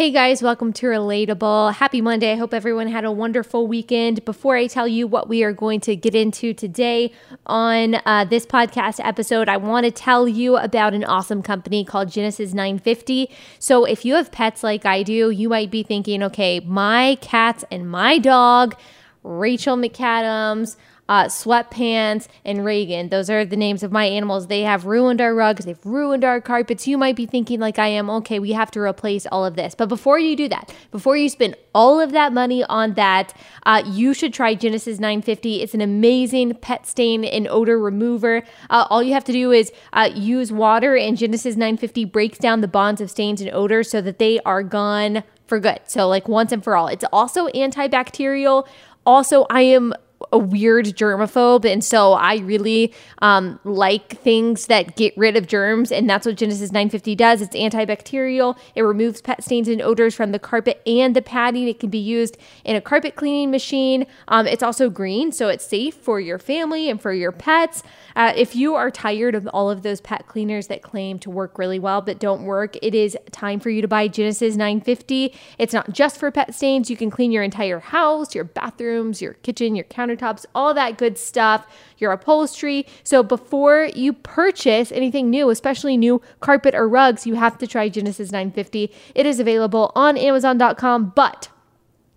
Hey 0.00 0.12
guys, 0.12 0.42
welcome 0.42 0.72
to 0.72 0.86
Relatable. 0.86 1.74
Happy 1.74 2.00
Monday. 2.00 2.32
I 2.32 2.36
hope 2.36 2.54
everyone 2.54 2.88
had 2.88 3.04
a 3.04 3.12
wonderful 3.12 3.66
weekend. 3.66 4.24
Before 4.24 4.56
I 4.56 4.66
tell 4.66 4.88
you 4.88 5.06
what 5.06 5.28
we 5.28 5.44
are 5.44 5.52
going 5.52 5.78
to 5.80 5.94
get 5.94 6.14
into 6.14 6.54
today 6.54 7.12
on 7.44 7.96
uh, 8.06 8.24
this 8.24 8.46
podcast 8.46 9.04
episode, 9.04 9.50
I 9.50 9.58
want 9.58 9.84
to 9.84 9.90
tell 9.90 10.26
you 10.26 10.56
about 10.56 10.94
an 10.94 11.04
awesome 11.04 11.42
company 11.42 11.84
called 11.84 12.10
Genesis 12.10 12.54
950. 12.54 13.28
So, 13.58 13.84
if 13.84 14.06
you 14.06 14.14
have 14.14 14.32
pets 14.32 14.62
like 14.62 14.86
I 14.86 15.02
do, 15.02 15.28
you 15.28 15.50
might 15.50 15.70
be 15.70 15.82
thinking, 15.82 16.22
okay, 16.22 16.60
my 16.60 17.18
cats 17.20 17.66
and 17.70 17.90
my 17.90 18.16
dog, 18.16 18.76
Rachel 19.22 19.76
McAdams, 19.76 20.76
uh, 21.10 21.24
Sweatpants, 21.24 22.28
and 22.44 22.64
Reagan. 22.64 23.08
Those 23.08 23.28
are 23.28 23.44
the 23.44 23.56
names 23.56 23.82
of 23.82 23.90
my 23.90 24.04
animals. 24.04 24.46
They 24.46 24.62
have 24.62 24.86
ruined 24.86 25.20
our 25.20 25.34
rugs, 25.34 25.64
they've 25.64 25.84
ruined 25.84 26.24
our 26.24 26.40
carpets. 26.40 26.86
You 26.86 26.96
might 26.96 27.16
be 27.16 27.26
thinking, 27.26 27.58
like 27.58 27.80
I 27.80 27.88
am, 27.88 28.08
okay, 28.08 28.38
we 28.38 28.52
have 28.52 28.70
to 28.70 28.80
replace 28.80 29.26
all 29.26 29.44
of 29.44 29.56
this. 29.56 29.74
But 29.74 29.88
before 29.88 30.20
you 30.20 30.36
do 30.36 30.48
that, 30.48 30.72
before 30.92 31.16
you 31.16 31.28
spend 31.28 31.56
all 31.74 32.00
of 32.00 32.12
that 32.12 32.32
money 32.32 32.62
on 32.64 32.94
that, 32.94 33.34
uh, 33.66 33.82
you 33.84 34.14
should 34.14 34.32
try 34.32 34.54
Genesis 34.54 35.00
950. 35.00 35.62
It's 35.62 35.74
an 35.74 35.80
amazing 35.80 36.54
pet 36.54 36.86
stain 36.86 37.24
and 37.24 37.48
odor 37.48 37.78
remover. 37.78 38.44
Uh, 38.70 38.86
all 38.88 39.02
you 39.02 39.12
have 39.12 39.24
to 39.24 39.32
do 39.32 39.50
is 39.50 39.72
uh, 39.92 40.10
use 40.14 40.52
water, 40.52 40.96
and 40.96 41.18
Genesis 41.18 41.56
950 41.56 42.04
breaks 42.04 42.38
down 42.38 42.60
the 42.60 42.68
bonds 42.68 43.00
of 43.00 43.10
stains 43.10 43.40
and 43.40 43.50
odor 43.52 43.82
so 43.82 44.00
that 44.00 44.20
they 44.20 44.38
are 44.46 44.62
gone 44.62 45.24
for 45.48 45.58
good. 45.58 45.80
So, 45.88 46.06
like 46.06 46.28
once 46.28 46.52
and 46.52 46.62
for 46.62 46.76
all. 46.76 46.86
It's 46.86 47.04
also 47.12 47.48
antibacterial. 47.48 48.68
Also, 49.04 49.46
I 49.50 49.62
am 49.62 49.92
a 50.32 50.38
weird 50.38 50.86
germaphobe. 50.86 51.64
And 51.64 51.84
so 51.84 52.12
i 52.12 52.36
really 52.38 52.92
um, 53.22 53.58
like 53.64 54.18
things 54.20 54.66
that 54.66 54.96
get 54.96 55.16
rid 55.16 55.36
of 55.36 55.46
germs. 55.46 55.92
And 55.92 56.08
that's 56.08 56.26
what 56.26 56.36
genesis 56.36 56.72
950 56.72 57.14
does. 57.14 57.42
It's 57.42 57.56
antibacterial. 57.56 58.56
It 58.74 58.82
removes 58.82 59.20
pet 59.20 59.42
stains 59.42 59.68
and 59.68 59.82
odors 59.82 60.14
from 60.14 60.32
the 60.32 60.38
carpet 60.38 60.80
and 60.86 61.14
the 61.16 61.22
padding. 61.22 61.68
It 61.68 61.80
can 61.80 61.90
be 61.90 61.98
used 61.98 62.36
in 62.64 62.76
a 62.76 62.80
carpet 62.80 63.16
cleaning 63.16 63.50
machine. 63.50 64.06
Um, 64.28 64.46
it's 64.46 64.62
also 64.62 64.90
green 64.90 65.32
so 65.32 65.48
it's 65.48 65.64
safe 65.64 65.94
for 65.94 66.20
your 66.20 66.38
family 66.38 66.88
and 66.90 67.00
for 67.00 67.12
your 67.12 67.32
pets. 67.32 67.82
Uh, 68.16 68.32
if 68.36 68.56
you 68.56 68.74
are 68.74 68.90
tired 68.90 69.34
of 69.34 69.46
all 69.48 69.70
of 69.70 69.82
those 69.82 70.00
pet 70.00 70.26
cleaners 70.26 70.66
that 70.68 70.82
claim 70.82 71.18
to 71.18 71.30
work 71.30 71.58
really 71.58 71.78
well 71.78 72.00
but 72.00 72.18
don't 72.18 72.42
work 72.42 72.76
it 72.82 72.94
is 72.94 73.16
time 73.32 73.60
for 73.60 73.70
you 73.70 73.80
to 73.82 73.88
buy 73.88 74.08
genesis 74.08 74.56
950 74.56 75.34
it's 75.58 75.72
not 75.72 75.90
just 75.92 76.18
for 76.18 76.30
pet 76.30 76.54
stains. 76.54 76.90
You 76.90 76.96
can 76.96 77.10
clean 77.10 77.32
your 77.32 77.42
entire 77.42 77.80
house 77.80 78.34
your 78.34 78.44
bathrooms 78.44 79.22
your 79.22 79.34
kitchen 79.34 79.74
your 79.74 79.84
counter 79.84 80.09
countertops, 80.10 80.46
all 80.54 80.74
that 80.74 80.98
good 80.98 81.16
stuff, 81.18 81.66
your 81.98 82.12
upholstery. 82.12 82.86
So 83.04 83.22
before 83.22 83.90
you 83.94 84.12
purchase 84.12 84.90
anything 84.92 85.30
new, 85.30 85.50
especially 85.50 85.96
new 85.96 86.20
carpet 86.40 86.74
or 86.74 86.88
rugs, 86.88 87.26
you 87.26 87.34
have 87.34 87.58
to 87.58 87.66
try 87.66 87.88
Genesis 87.88 88.32
950. 88.32 88.92
It 89.14 89.26
is 89.26 89.40
available 89.40 89.92
on 89.94 90.16
Amazon.com, 90.16 91.12
but 91.14 91.48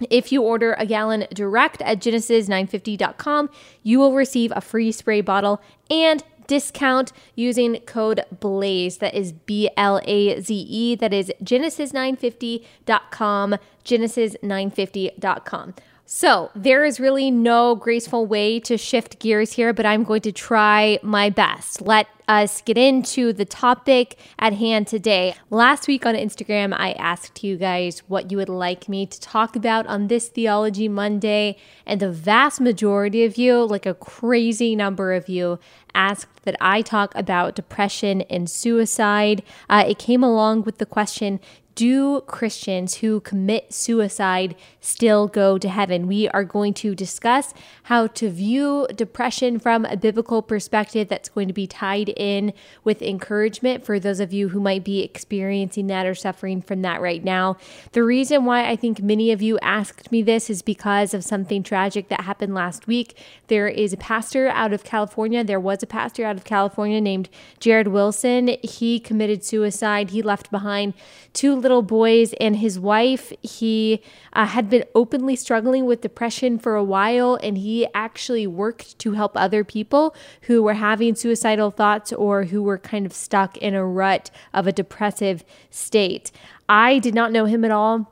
if 0.10 0.32
you 0.32 0.42
order 0.42 0.76
a 0.78 0.86
gallon 0.86 1.28
direct 1.34 1.82
at 1.82 2.00
genesis950.com, 2.00 3.50
you 3.84 4.00
will 4.00 4.14
receive 4.14 4.54
a 4.56 4.62
free 4.62 4.92
spray 4.92 5.22
bottle 5.22 5.62
and 5.90 6.24
discount 6.48 7.14
using 7.36 7.80
code 7.82 8.26
BLAZE. 8.40 8.98
That 8.98 9.14
is 9.14 9.32
B 9.32 9.70
L 9.78 10.02
A 10.04 10.42
Z 10.42 10.54
E. 10.54 10.96
That 10.96 11.14
is 11.14 11.32
genesis950.com. 11.44 13.56
Genesis950.com. 13.86 15.76
So, 16.16 16.52
there 16.54 16.86
is 16.86 17.00
really 17.00 17.32
no 17.32 17.74
graceful 17.74 18.28
way 18.28 18.60
to 18.60 18.78
shift 18.78 19.18
gears 19.18 19.54
here, 19.54 19.74
but 19.74 19.88
I'm 19.88 20.04
going 20.04 20.22
to 20.22 20.32
try 20.32 21.00
my 21.02 21.32
best. 21.32 21.82
Let 21.82 22.08
us 22.28 22.62
get 22.62 22.78
into 22.78 23.34
the 23.34 23.46
topic 23.46 24.20
at 24.38 24.54
hand 24.54 24.86
today. 24.86 25.34
Last 25.50 25.88
week 25.88 26.06
on 26.06 26.14
Instagram, 26.14 26.72
I 26.72 26.92
asked 26.94 27.44
you 27.44 27.58
guys 27.58 28.04
what 28.08 28.30
you 28.30 28.38
would 28.38 28.48
like 28.48 28.88
me 28.88 29.08
to 29.08 29.20
talk 29.20 29.56
about 29.56 29.88
on 29.88 30.08
this 30.08 30.30
Theology 30.30 30.88
Monday, 30.88 31.58
and 31.84 32.00
the 32.00 32.12
vast 32.12 32.62
majority 32.62 33.24
of 33.24 33.36
you, 33.36 33.64
like 33.64 33.88
a 33.88 33.96
crazy 33.96 34.76
number 34.76 35.14
of 35.14 35.28
you, 35.28 35.58
asked 35.96 36.44
that 36.44 36.56
I 36.62 36.84
talk 36.84 37.14
about 37.16 37.56
depression 37.56 38.22
and 38.24 38.50
suicide. 38.50 39.42
Uh, 39.70 39.84
it 39.88 39.98
came 39.98 40.24
along 40.24 40.64
with 40.64 40.78
the 40.78 40.86
question 40.86 41.40
do 41.76 42.22
Christians 42.22 42.96
who 42.96 43.20
commit 43.22 43.74
suicide 43.74 44.56
still 44.80 45.28
go 45.28 45.58
to 45.58 45.70
heaven? 45.70 46.08
We 46.08 46.30
are 46.30 46.44
going 46.44 46.74
to 46.76 46.94
discuss 46.94 47.54
how 47.84 48.08
to 48.08 48.30
view 48.30 48.88
depression 48.96 49.60
from 49.60 49.86
a 49.86 49.98
biblical 49.98 50.42
perspective 50.42 51.08
that's 51.08 51.30
going 51.30 51.48
to 51.48 51.54
be 51.54 51.66
tied 51.66 52.10
in 52.10 52.54
with 52.84 53.02
encouragement 53.02 53.86
for 53.86 54.00
those 54.00 54.20
of 54.20 54.34
you 54.34 54.50
who 54.50 54.60
might 54.60 54.84
be 54.84 55.02
experiencing 55.02 55.88
that 55.88 56.06
or 56.06 56.14
suffering 56.14 56.62
from 56.62 56.82
that 56.84 57.02
right 57.02 57.24
now. 57.24 57.58
The 57.94 58.04
reason 58.04 58.46
why 58.46 58.70
I 58.70 58.76
think 58.76 59.02
many 59.02 59.32
of 59.32 59.42
you 59.42 59.58
asked 59.60 60.12
me 60.12 60.22
this 60.22 60.50
is 60.50 60.62
because 60.62 61.14
of 61.14 61.24
something 61.24 61.64
tragic 61.64 62.10
that 62.10 62.22
happened 62.22 62.54
last 62.54 62.88
week. 62.88 63.18
There 63.48 63.68
is 63.68 63.94
a 63.94 63.98
pastor 63.98 64.48
out 64.48 64.74
of 64.74 64.84
California. 64.84 65.44
There 65.44 65.60
was 65.60 65.82
a 65.82 65.88
pastor 65.88 66.26
out 66.26 66.36
of 66.36 66.44
California 66.44 67.02
named 67.02 67.30
Jarrid 67.60 67.88
Wilson. 67.88 68.58
He 68.62 69.00
committed 69.00 69.44
suicide. 69.44 70.12
He 70.12 70.22
left 70.22 70.52
behind 70.52 70.94
two 71.34 71.63
little 71.64 71.82
boys 71.82 72.34
and 72.34 72.58
his 72.58 72.80
wife. 72.80 73.34
He 73.42 74.02
uh, 74.34 74.46
had 74.46 74.70
been 74.70 74.84
openly 74.94 75.36
struggling 75.36 75.86
with 75.86 76.02
depression 76.02 76.60
for 76.60 76.76
a 76.76 76.84
while, 76.84 77.40
and 77.42 77.58
he 77.58 77.88
actually 77.94 78.46
worked 78.46 79.00
to 79.00 79.14
help 79.14 79.32
other 79.36 79.64
people 79.64 80.16
who 80.44 80.62
were 80.62 80.76
having 80.76 81.16
suicidal 81.16 81.72
thoughts 81.72 82.14
or 82.14 82.44
who 82.46 82.62
were 82.62 82.78
kind 82.78 83.06
of 83.06 83.14
stuck 83.14 83.58
in 83.58 83.74
a 83.74 83.86
rut 83.86 84.30
of 84.54 84.68
a 84.68 84.72
depressive 84.72 85.44
state. 85.70 86.32
I 86.70 87.00
did 87.00 87.16
not 87.16 87.32
know 87.32 87.46
him 87.46 87.66
at 87.66 87.72
all. 87.72 88.12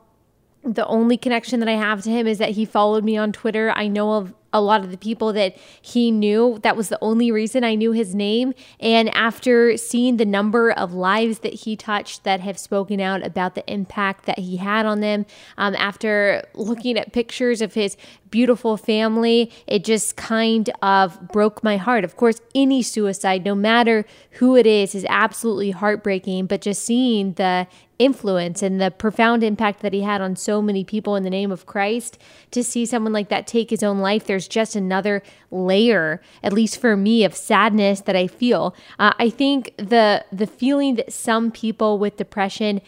The 0.64 0.86
only 0.86 1.16
connection 1.16 1.60
that 1.60 1.68
I 1.68 1.72
have 1.72 2.02
to 2.02 2.10
him 2.10 2.26
is 2.26 2.38
that 2.38 2.50
he 2.50 2.64
followed 2.64 3.04
me 3.04 3.16
on 3.16 3.32
Twitter. 3.32 3.72
I 3.74 3.88
know 3.88 4.14
of 4.14 4.34
a 4.52 4.60
lot 4.60 4.84
of 4.84 4.90
the 4.90 4.98
people 4.98 5.32
that 5.32 5.56
he 5.80 6.10
knew. 6.10 6.58
That 6.62 6.76
was 6.76 6.88
the 6.88 6.98
only 7.00 7.30
reason 7.30 7.64
I 7.64 7.74
knew 7.74 7.92
his 7.92 8.14
name. 8.14 8.54
And 8.80 9.08
after 9.14 9.76
seeing 9.76 10.16
the 10.16 10.24
number 10.24 10.70
of 10.70 10.92
lives 10.92 11.40
that 11.40 11.54
he 11.54 11.76
touched 11.76 12.24
that 12.24 12.40
have 12.40 12.58
spoken 12.58 13.00
out 13.00 13.24
about 13.24 13.54
the 13.54 13.64
impact 13.72 14.26
that 14.26 14.38
he 14.38 14.56
had 14.58 14.86
on 14.86 15.00
them, 15.00 15.26
um, 15.58 15.74
after 15.76 16.44
looking 16.54 16.98
at 16.98 17.12
pictures 17.12 17.60
of 17.60 17.74
his 17.74 17.96
beautiful 18.32 18.76
family, 18.76 19.52
it 19.68 19.84
just 19.84 20.16
kind 20.16 20.68
of 20.82 21.28
broke 21.28 21.62
my 21.62 21.76
heart. 21.76 22.02
Of 22.02 22.16
course, 22.16 22.40
any 22.56 22.82
suicide, 22.82 23.44
no 23.44 23.54
matter 23.54 24.04
who 24.32 24.56
it 24.56 24.66
is, 24.66 24.96
is 24.96 25.06
absolutely 25.08 25.70
heartbreaking. 25.70 26.46
But 26.46 26.62
just 26.62 26.82
seeing 26.82 27.34
the 27.34 27.68
influence 28.00 28.62
and 28.62 28.80
the 28.80 28.90
profound 28.90 29.44
impact 29.44 29.80
that 29.82 29.92
he 29.92 30.00
had 30.00 30.20
on 30.20 30.34
so 30.34 30.60
many 30.60 30.82
people 30.82 31.14
in 31.14 31.22
the 31.22 31.30
name 31.30 31.52
of 31.52 31.66
Christ, 31.66 32.18
to 32.50 32.64
see 32.64 32.84
someone 32.84 33.12
like 33.12 33.28
that 33.28 33.46
take 33.46 33.70
his 33.70 33.84
own 33.84 33.98
life, 33.98 34.26
there's 34.26 34.48
just 34.48 34.74
another 34.74 35.22
layer, 35.52 36.20
at 36.42 36.52
least 36.52 36.80
for 36.80 36.96
me, 36.96 37.22
of 37.22 37.36
sadness 37.36 38.00
that 38.00 38.16
I 38.16 38.26
feel. 38.26 38.74
Uh, 38.98 39.12
I 39.18 39.30
think 39.30 39.74
the 39.76 40.24
the 40.32 40.48
feeling 40.48 40.96
that 40.96 41.12
some 41.12 41.52
people 41.52 41.98
with 41.98 42.16
depression 42.16 42.80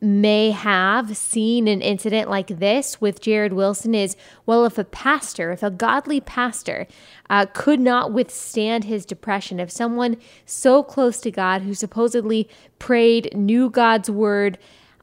may 0.00 0.52
have 0.52 1.16
seen 1.16 1.66
an 1.66 1.82
incident 1.82 2.30
like 2.30 2.46
this 2.46 3.00
with 3.00 3.20
Jarrid 3.20 3.52
Wilson 3.52 3.94
is 3.94 4.16
well, 4.46 4.64
if 4.64 4.78
a 4.78 4.84
pastor, 4.84 5.50
if 5.50 5.62
a 5.62 5.70
godly 5.70 6.20
pastor 6.20 6.86
uh, 7.28 7.46
could 7.52 7.80
not 7.80 8.12
withstand 8.12 8.84
his 8.84 9.04
depression, 9.04 9.58
if 9.58 9.70
someone 9.70 10.16
so 10.46 10.82
close 10.82 11.20
to 11.20 11.30
God 11.30 11.62
who 11.62 11.74
supposedly 11.74 12.48
prayed, 12.78 13.36
knew 13.36 13.68
God's 13.68 14.08
word, 14.08 14.58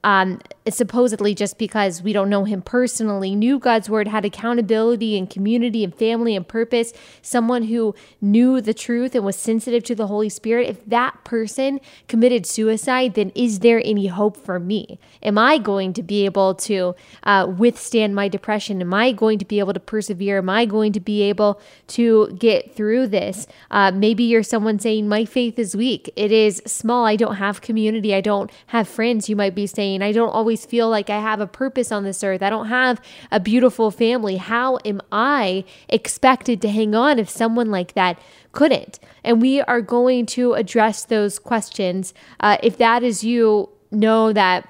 um, 0.06 0.40
supposedly 0.70 1.34
just 1.34 1.58
because 1.58 2.04
we 2.04 2.14
don't 2.14 2.30
know 2.30 2.44
him 2.44 2.62
personally, 2.62 3.34
knew 3.34 3.58
God's 3.58 3.90
word, 3.90 4.08
had 4.08 4.24
accountability 4.24 5.18
and 5.18 5.28
community 5.28 5.84
and 5.84 5.94
family 5.94 6.36
and 6.36 6.48
purpose, 6.48 6.94
someone 7.24 7.64
who 7.64 7.96
knew 8.22 8.62
the 8.62 8.74
truth 8.74 9.16
and 9.16 9.26
was 9.26 9.36
sensitive 9.36 9.84
to 9.84 9.96
the 9.96 10.06
Holy 10.06 10.30
Spirit, 10.30 10.70
if 10.70 10.86
that 10.86 11.24
person 11.24 11.80
committed 12.08 12.46
suicide, 12.46 13.16
then 13.16 13.32
is 13.34 13.60
there 13.60 13.82
any 13.84 14.06
hope 14.06 14.38
for 14.38 14.60
me? 14.60 15.00
Am 15.24 15.40
I 15.40 15.58
going 15.58 15.92
to 15.94 16.04
be 16.04 16.24
able 16.26 16.54
to 16.54 16.96
uh, 17.24 17.52
withstand 17.58 18.14
my 18.14 18.28
depression? 18.28 18.82
Am 18.82 18.94
I 18.94 19.12
going 19.12 19.40
to 19.40 19.46
be 19.46 19.58
able 19.58 19.74
to 19.74 19.80
persevere? 19.80 20.38
Am 20.38 20.50
I 20.50 20.66
going 20.66 20.94
to 20.94 21.00
be 21.00 21.24
able 21.24 21.60
to 21.88 22.28
get 22.38 22.76
through 22.76 23.08
this? 23.08 23.48
Uh, 23.72 23.92
maybe 23.92 24.24
you're 24.24 24.44
someone 24.44 24.78
saying, 24.78 25.08
My 25.08 25.26
faith 25.26 25.58
is 25.58 25.76
weak. 25.76 26.14
It 26.16 26.32
is 26.32 26.62
small. 26.68 27.06
I 27.06 27.16
don't 27.16 27.38
have 27.38 27.62
community. 27.62 28.14
I 28.14 28.22
don't 28.22 28.52
have 28.68 28.88
friends. 28.88 29.30
You 29.30 29.36
might 29.36 29.56
be 29.56 29.66
saying, 29.66 29.95
I 30.04 30.12
don't 30.12 30.30
always 30.30 30.66
feel 30.66 30.90
like 30.90 31.10
I 31.10 31.20
have 31.20 31.40
a 31.40 31.48
purpose 31.48 31.92
on 31.92 32.04
this 32.04 32.24
earth. 32.24 32.42
I 32.42 32.50
don't 32.50 32.68
have 32.68 33.02
a 33.32 33.40
beautiful 33.40 33.92
family. 33.92 34.38
How 34.38 34.78
am 34.86 35.02
I 35.12 35.64
expected 35.90 36.62
to 36.62 36.70
hang 36.70 36.96
on 36.96 37.20
if 37.20 37.30
someone 37.30 37.72
like 37.72 37.94
that 37.94 38.20
couldn't? 38.52 39.00
And 39.24 39.42
we 39.42 39.62
are 39.62 39.82
going 39.82 40.26
to 40.28 40.54
address 40.54 41.06
those 41.06 41.40
questions. 41.40 42.14
Uh, 42.40 42.58
if 42.62 42.78
that 42.78 43.04
is 43.04 43.24
you, 43.24 43.70
know 43.92 44.34
that 44.34 44.68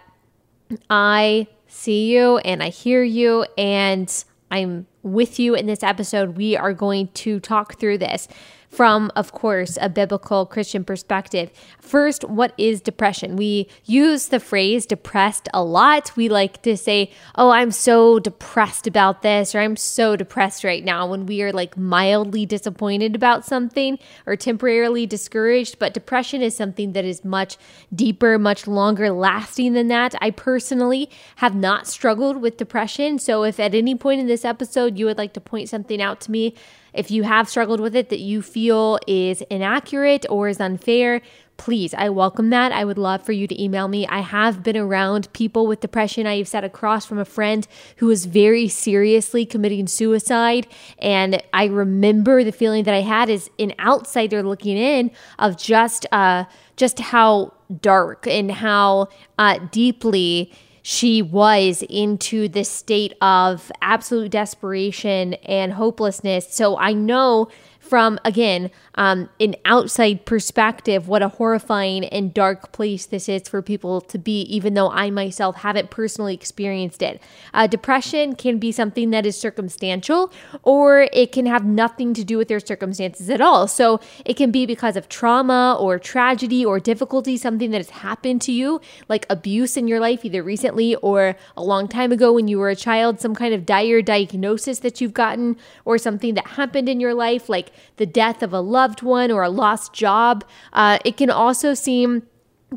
I 0.89 1.47
see 1.67 2.13
you 2.13 2.37
and 2.39 2.63
I 2.63 2.69
hear 2.69 3.03
you 3.03 3.45
and 3.57 4.23
I'm 4.51 4.87
with 5.03 5.39
you 5.39 5.55
in 5.55 5.65
this 5.65 5.83
episode. 5.83 6.37
We 6.37 6.55
are 6.55 6.73
going 6.73 7.09
to 7.09 7.39
talk 7.39 7.79
through 7.79 7.97
this. 7.99 8.27
From, 8.75 9.09
of 9.15 9.31
course, 9.31 9.77
a 9.79 9.87
biblical 9.87 10.45
Christian 10.45 10.83
perspective. 10.83 11.49
First, 11.79 12.25
what 12.25 12.53
is 12.57 12.81
depression? 12.81 13.37
We 13.37 13.69
use 13.85 14.27
the 14.27 14.39
phrase 14.41 14.85
depressed 14.85 15.47
a 15.53 15.63
lot. 15.63 16.11
We 16.17 16.27
like 16.27 16.61
to 16.63 16.75
say, 16.75 17.11
oh, 17.35 17.51
I'm 17.51 17.71
so 17.71 18.19
depressed 18.19 18.85
about 18.85 19.21
this, 19.21 19.55
or 19.55 19.59
I'm 19.59 19.77
so 19.77 20.17
depressed 20.17 20.65
right 20.65 20.83
now 20.83 21.07
when 21.07 21.25
we 21.25 21.41
are 21.41 21.53
like 21.53 21.77
mildly 21.77 22.45
disappointed 22.45 23.15
about 23.15 23.45
something 23.45 23.97
or 24.25 24.35
temporarily 24.35 25.05
discouraged. 25.05 25.79
But 25.79 25.93
depression 25.93 26.41
is 26.41 26.55
something 26.55 26.91
that 26.91 27.05
is 27.05 27.23
much 27.23 27.57
deeper, 27.93 28.37
much 28.37 28.67
longer 28.67 29.09
lasting 29.09 29.71
than 29.71 29.87
that. 29.87 30.15
I 30.19 30.31
personally 30.31 31.09
have 31.37 31.55
not 31.55 31.87
struggled 31.87 32.41
with 32.41 32.57
depression. 32.57 33.19
So 33.19 33.43
if 33.43 33.57
at 33.57 33.73
any 33.73 33.95
point 33.95 34.19
in 34.19 34.27
this 34.27 34.43
episode 34.43 34.97
you 34.97 35.05
would 35.05 35.17
like 35.17 35.33
to 35.33 35.41
point 35.41 35.69
something 35.69 36.01
out 36.01 36.19
to 36.21 36.31
me, 36.31 36.55
if 36.95 37.11
you 37.11 37.23
have 37.23 37.49
struggled 37.49 37.79
with 37.79 37.95
it 37.95 38.09
that 38.09 38.19
you 38.19 38.41
feel 38.41 38.99
is 39.05 39.41
inaccurate 39.49 40.25
or 40.29 40.47
is 40.47 40.59
unfair, 40.59 41.21
please, 41.57 41.93
I 41.93 42.09
welcome 42.09 42.49
that. 42.49 42.71
I 42.71 42.83
would 42.83 42.97
love 42.97 43.23
for 43.23 43.31
you 43.31 43.47
to 43.47 43.61
email 43.61 43.87
me. 43.87 44.05
I 44.07 44.19
have 44.19 44.63
been 44.63 44.77
around 44.77 45.31
people 45.33 45.67
with 45.67 45.79
depression. 45.79 46.27
I 46.27 46.37
have 46.37 46.47
sat 46.47 46.63
across 46.63 47.05
from 47.05 47.17
a 47.17 47.25
friend 47.25 47.67
who 47.97 48.07
was 48.07 48.25
very 48.25 48.67
seriously 48.67 49.45
committing 49.45 49.87
suicide. 49.87 50.67
And 50.99 51.41
I 51.53 51.65
remember 51.65 52.43
the 52.43 52.51
feeling 52.51 52.83
that 52.85 52.93
I 52.93 53.01
had 53.01 53.29
as 53.29 53.49
an 53.59 53.73
outsider 53.79 54.43
looking 54.43 54.77
in 54.77 55.11
of 55.39 55.57
just, 55.57 56.05
uh, 56.11 56.45
just 56.75 56.99
how 56.99 57.53
dark 57.81 58.27
and 58.27 58.51
how 58.51 59.07
uh, 59.37 59.59
deeply 59.71 60.51
she 60.87 61.19
was 61.19 61.81
into 61.89 62.47
this 62.47 62.69
state 62.69 63.13
of 63.19 63.71
absolute 63.81 64.29
desperation 64.29 65.33
and 65.33 65.73
hopelessness. 65.73 66.53
So 66.53 66.77
I 66.77 66.93
know 66.93 67.47
from, 67.85 68.19
again, 68.25 68.71
um, 68.95 69.29
an 69.39 69.55
outside 69.65 70.25
perspective, 70.25 71.07
what 71.07 71.21
a 71.21 71.27
horrifying 71.27 72.05
and 72.05 72.33
dark 72.33 72.71
place 72.71 73.05
this 73.05 73.29
is 73.29 73.47
for 73.47 73.61
people 73.61 74.01
to 74.01 74.17
be, 74.17 74.41
even 74.41 74.73
though 74.73 74.89
I 74.89 75.09
myself 75.09 75.57
haven't 75.57 75.89
personally 75.89 76.33
experienced 76.33 77.01
it. 77.01 77.21
Uh, 77.53 77.67
depression 77.67 78.35
can 78.35 78.57
be 78.57 78.71
something 78.71 79.11
that 79.11 79.25
is 79.25 79.37
circumstantial, 79.37 80.31
or 80.63 81.07
it 81.13 81.31
can 81.31 81.45
have 81.45 81.65
nothing 81.65 82.13
to 82.13 82.23
do 82.23 82.37
with 82.37 82.47
their 82.47 82.59
circumstances 82.59 83.29
at 83.29 83.41
all. 83.41 83.67
So 83.67 83.99
it 84.25 84.35
can 84.35 84.51
be 84.51 84.65
because 84.65 84.95
of 84.95 85.09
trauma 85.09 85.77
or 85.79 85.99
tragedy 85.99 86.65
or 86.65 86.79
difficulty, 86.79 87.37
something 87.37 87.71
that 87.71 87.77
has 87.77 87.89
happened 87.89 88.41
to 88.43 88.51
you, 88.51 88.81
like 89.07 89.25
abuse 89.29 89.77
in 89.77 89.87
your 89.87 89.99
life, 89.99 90.25
either 90.25 90.41
recently 90.41 90.95
or 90.95 91.35
a 91.55 91.63
long 91.63 91.87
time 91.87 92.11
ago 92.11 92.33
when 92.33 92.47
you 92.47 92.57
were 92.57 92.69
a 92.69 92.75
child, 92.75 93.19
some 93.19 93.35
kind 93.35 93.53
of 93.53 93.65
dire 93.65 94.01
diagnosis 94.01 94.79
that 94.79 95.01
you've 95.01 95.13
gotten, 95.13 95.57
or 95.83 95.97
something 95.97 96.33
that 96.33 96.47
happened 96.47 96.89
in 96.89 96.99
your 96.99 97.13
life, 97.13 97.49
like 97.49 97.71
the 97.97 98.05
death 98.05 98.43
of 98.43 98.53
a 98.53 98.59
loved 98.59 99.01
one 99.01 99.31
or 99.31 99.43
a 99.43 99.49
lost 99.49 99.93
job. 99.93 100.43
Uh, 100.73 100.99
it 101.05 101.17
can 101.17 101.29
also 101.29 101.73
seem 101.73 102.23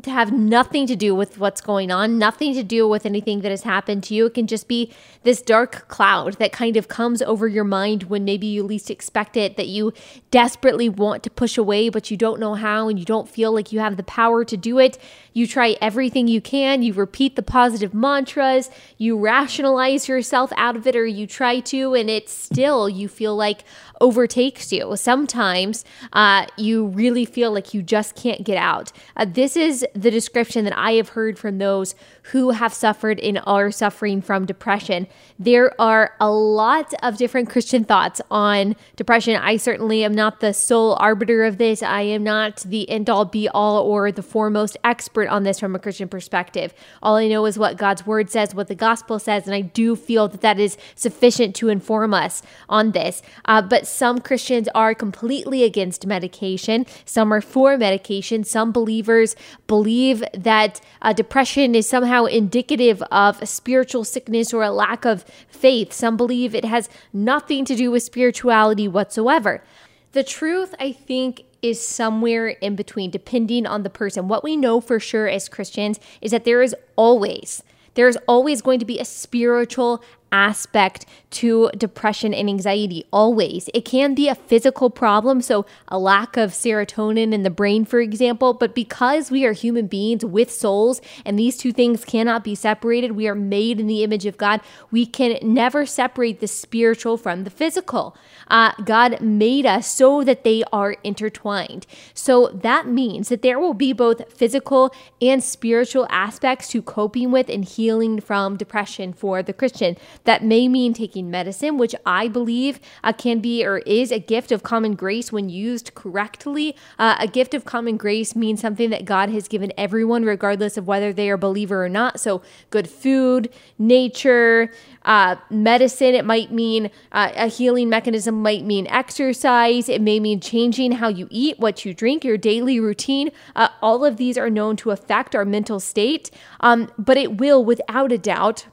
to 0.03 0.11
have 0.11 0.31
nothing 0.31 0.87
to 0.87 0.95
do 0.95 1.13
with 1.13 1.39
what's 1.39 1.59
going 1.59 1.91
on, 1.91 2.17
nothing 2.17 2.53
to 2.53 2.63
do 2.63 2.87
with 2.87 3.05
anything 3.05 3.41
that 3.41 3.49
has 3.49 3.63
happened 3.63 4.03
to 4.03 4.13
you. 4.13 4.27
It 4.27 4.33
can 4.33 4.47
just 4.47 4.67
be 4.67 4.93
this 5.23 5.41
dark 5.41 5.87
cloud 5.89 6.35
that 6.35 6.51
kind 6.51 6.77
of 6.77 6.87
comes 6.87 7.21
over 7.21 7.47
your 7.47 7.63
mind 7.63 8.03
when 8.03 8.23
maybe 8.23 8.47
you 8.47 8.63
least 8.63 8.89
expect 8.89 9.35
it, 9.35 9.57
that 9.57 9.67
you 9.67 9.91
desperately 10.31 10.87
want 10.87 11.23
to 11.23 11.29
push 11.29 11.57
away, 11.57 11.89
but 11.89 12.09
you 12.09 12.15
don't 12.15 12.39
know 12.39 12.53
how 12.53 12.87
and 12.87 12.97
you 12.97 13.03
don't 13.03 13.27
feel 13.27 13.51
like 13.51 13.73
you 13.73 13.79
have 13.79 13.97
the 13.97 14.03
power 14.03 14.45
to 14.45 14.55
do 14.55 14.79
it. 14.79 14.97
You 15.33 15.45
try 15.47 15.75
everything 15.81 16.27
you 16.27 16.39
can, 16.39 16.81
you 16.81 16.93
repeat 16.93 17.35
the 17.35 17.43
positive 17.43 17.93
mantras, 17.93 18.69
you 18.97 19.17
rationalize 19.17 20.07
yourself 20.07 20.53
out 20.55 20.75
of 20.77 20.87
it, 20.87 20.95
or 20.95 21.05
you 21.05 21.27
try 21.27 21.59
to, 21.61 21.93
and 21.95 22.09
it's 22.09 22.31
still, 22.31 22.87
you 22.87 23.09
feel 23.09 23.35
like, 23.35 23.63
overtakes 24.01 24.71
you. 24.71 24.95
Sometimes 24.95 25.85
uh, 26.13 26.45
you 26.57 26.87
really 26.87 27.25
feel 27.25 27.51
like 27.51 27.73
you 27.73 27.81
just 27.81 28.15
can't 28.15 28.43
get 28.43 28.57
out. 28.57 28.91
Uh, 29.15 29.25
this 29.25 29.55
is 29.55 29.85
the 29.93 30.11
description 30.11 30.63
that 30.65 30.77
I 30.77 30.93
have 30.93 31.09
heard 31.09 31.37
from 31.37 31.57
those 31.57 31.95
who 32.31 32.51
have 32.51 32.73
suffered 32.73 33.19
and 33.19 33.41
are 33.45 33.71
suffering 33.71 34.21
from 34.21 34.45
depression. 34.45 35.07
There 35.37 35.79
are 35.79 36.13
a 36.19 36.29
lot 36.29 36.93
of 37.01 37.17
different 37.17 37.49
Christian 37.49 37.83
thoughts 37.83 38.21
on 38.29 38.75
depression. 38.95 39.35
I 39.35 39.57
certainly 39.57 40.03
am 40.03 40.13
not 40.13 40.39
the 40.39 40.53
sole 40.53 40.95
arbiter 40.99 41.45
of 41.45 41.57
this. 41.57 41.81
I 41.81 42.01
am 42.01 42.23
not 42.23 42.57
the 42.57 42.89
end 42.89 43.09
all 43.09 43.25
be 43.25 43.47
all 43.49 43.83
or 43.83 44.11
the 44.11 44.23
foremost 44.23 44.77
expert 44.83 45.27
on 45.29 45.43
this 45.43 45.59
from 45.59 45.75
a 45.75 45.79
Christian 45.79 46.07
perspective. 46.07 46.73
All 47.01 47.15
I 47.15 47.27
know 47.27 47.45
is 47.45 47.57
what 47.57 47.77
God's 47.77 48.05
word 48.05 48.29
says, 48.29 48.53
what 48.53 48.67
the 48.67 48.75
gospel 48.75 49.19
says, 49.19 49.45
and 49.45 49.55
I 49.55 49.61
do 49.61 49.95
feel 49.95 50.27
that 50.27 50.41
that 50.41 50.59
is 50.59 50.77
sufficient 50.95 51.55
to 51.55 51.69
inform 51.69 52.13
us 52.13 52.41
on 52.67 52.91
this. 52.91 53.21
Uh, 53.45 53.61
but 53.61 53.87
some 53.87 54.19
Christians 54.19 54.67
are 54.75 54.93
completely 54.93 55.63
against 55.63 56.05
medication, 56.05 56.85
some 57.05 57.33
are 57.33 57.41
for 57.41 57.77
medication. 57.77 58.43
Some 58.43 58.71
believers 58.71 59.35
believe 59.67 60.23
that 60.33 60.81
uh, 61.01 61.13
depression 61.13 61.75
is 61.75 61.87
somehow 61.87 62.18
indicative 62.25 63.01
of 63.11 63.47
spiritual 63.47 64.03
sickness 64.03 64.53
or 64.53 64.63
a 64.63 64.71
lack 64.71 65.05
of 65.05 65.23
faith. 65.47 65.93
Some 65.93 66.17
believe 66.17 66.55
it 66.55 66.65
has 66.65 66.89
nothing 67.13 67.65
to 67.65 67.75
do 67.75 67.91
with 67.91 68.03
spirituality 68.03 68.87
whatsoever. 68.87 69.63
The 70.11 70.23
truth, 70.23 70.73
I 70.79 70.91
think, 70.91 71.43
is 71.61 71.85
somewhere 71.85 72.47
in 72.47 72.75
between, 72.75 73.11
depending 73.11 73.65
on 73.65 73.83
the 73.83 73.89
person. 73.89 74.27
What 74.27 74.43
we 74.43 74.55
know 74.55 74.81
for 74.81 74.99
sure 74.99 75.27
as 75.27 75.49
Christians 75.49 75.99
is 76.21 76.31
that 76.31 76.45
there 76.45 76.61
is 76.61 76.75
always 76.95 77.63
there's 77.95 78.17
always 78.27 78.61
going 78.61 78.79
to 78.79 78.85
be 78.85 78.99
a 78.99 79.05
spiritual 79.05 80.01
aspect 80.31 81.05
to 81.31 81.69
depression 81.77 82.33
and 82.33 82.49
anxiety 82.49 83.05
always. 83.11 83.69
It 83.73 83.85
can 83.85 84.15
be 84.15 84.27
a 84.27 84.35
physical 84.35 84.89
problem, 84.89 85.41
so 85.41 85.65
a 85.87 85.99
lack 85.99 86.37
of 86.37 86.51
serotonin 86.51 87.33
in 87.33 87.43
the 87.43 87.49
brain, 87.49 87.85
for 87.85 87.99
example, 87.99 88.53
but 88.53 88.73
because 88.73 89.29
we 89.29 89.45
are 89.45 89.53
human 89.53 89.87
beings 89.87 90.25
with 90.25 90.51
souls 90.51 91.01
and 91.25 91.37
these 91.37 91.57
two 91.57 91.71
things 91.71 92.03
cannot 92.05 92.43
be 92.43 92.55
separated, 92.55 93.11
we 93.11 93.27
are 93.27 93.35
made 93.35 93.79
in 93.79 93.87
the 93.87 94.03
image 94.03 94.25
of 94.25 94.37
God, 94.37 94.61
we 94.91 95.05
can 95.05 95.37
never 95.41 95.85
separate 95.85 96.39
the 96.39 96.47
spiritual 96.47 97.17
from 97.17 97.43
the 97.43 97.49
physical. 97.49 98.15
Uh, 98.47 98.71
God 98.83 99.21
made 99.21 99.65
us 99.65 99.91
so 99.91 100.23
that 100.23 100.43
they 100.43 100.63
are 100.73 100.97
intertwined. 101.03 101.85
So 102.13 102.47
that 102.47 102.87
means 102.87 103.29
that 103.29 103.41
there 103.41 103.59
will 103.59 103.73
be 103.73 103.93
both 103.93 104.31
physical 104.33 104.93
and 105.21 105.43
spiritual 105.43 106.07
aspects 106.09 106.69
to 106.69 106.81
coping 106.81 107.31
with 107.31 107.49
and 107.49 107.63
healing 107.63 108.19
from 108.19 108.57
depression 108.57 109.13
for 109.13 109.43
the 109.43 109.53
Christian. 109.53 109.97
That 110.25 110.43
may 110.43 110.67
mean 110.67 110.93
taking 110.93 111.29
medicine, 111.31 111.77
which 111.77 111.95
I 112.05 112.27
believe 112.27 112.79
uh, 113.03 113.13
can 113.13 113.39
be 113.39 113.65
or 113.65 113.79
is 113.79 114.11
a 114.11 114.19
gift 114.19 114.51
of 114.51 114.63
common 114.63 114.95
grace 114.95 115.31
when 115.31 115.49
used 115.49 115.93
correctly. 115.95 116.75
Uh, 116.97 117.15
a 117.19 117.27
gift 117.27 117.53
of 117.53 117.65
common 117.65 117.97
grace 117.97 118.35
means 118.35 118.61
something 118.61 118.89
that 118.89 119.05
God 119.05 119.29
has 119.29 119.47
given 119.47 119.71
everyone, 119.77 120.25
regardless 120.25 120.77
of 120.77 120.87
whether 120.87 121.13
they 121.13 121.29
are 121.29 121.37
believer 121.37 121.83
or 121.83 121.89
not. 121.89 122.19
So, 122.19 122.41
good 122.69 122.89
food, 122.89 123.49
nature, 123.77 124.71
uh, 125.03 125.37
medicine. 125.49 126.15
It 126.15 126.25
might 126.25 126.51
mean 126.51 126.91
uh, 127.11 127.31
a 127.35 127.47
healing 127.47 127.89
mechanism, 127.89 128.41
might 128.41 128.65
mean 128.65 128.87
exercise. 128.87 129.89
It 129.89 130.01
may 130.01 130.19
mean 130.19 130.39
changing 130.39 130.93
how 130.93 131.07
you 131.07 131.27
eat, 131.31 131.59
what 131.59 131.85
you 131.85 131.93
drink, 131.93 132.23
your 132.23 132.37
daily 132.37 132.79
routine. 132.79 133.31
Uh, 133.55 133.69
all 133.81 134.05
of 134.05 134.17
these 134.17 134.37
are 134.37 134.49
known 134.49 134.75
to 134.77 134.91
affect 134.91 135.35
our 135.35 135.45
mental 135.45 135.79
state, 135.79 136.29
um, 136.59 136.91
but 136.97 137.17
it 137.17 137.37
will, 137.37 137.63
without 137.63 138.11
a 138.11 138.17
doubt, 138.17 138.67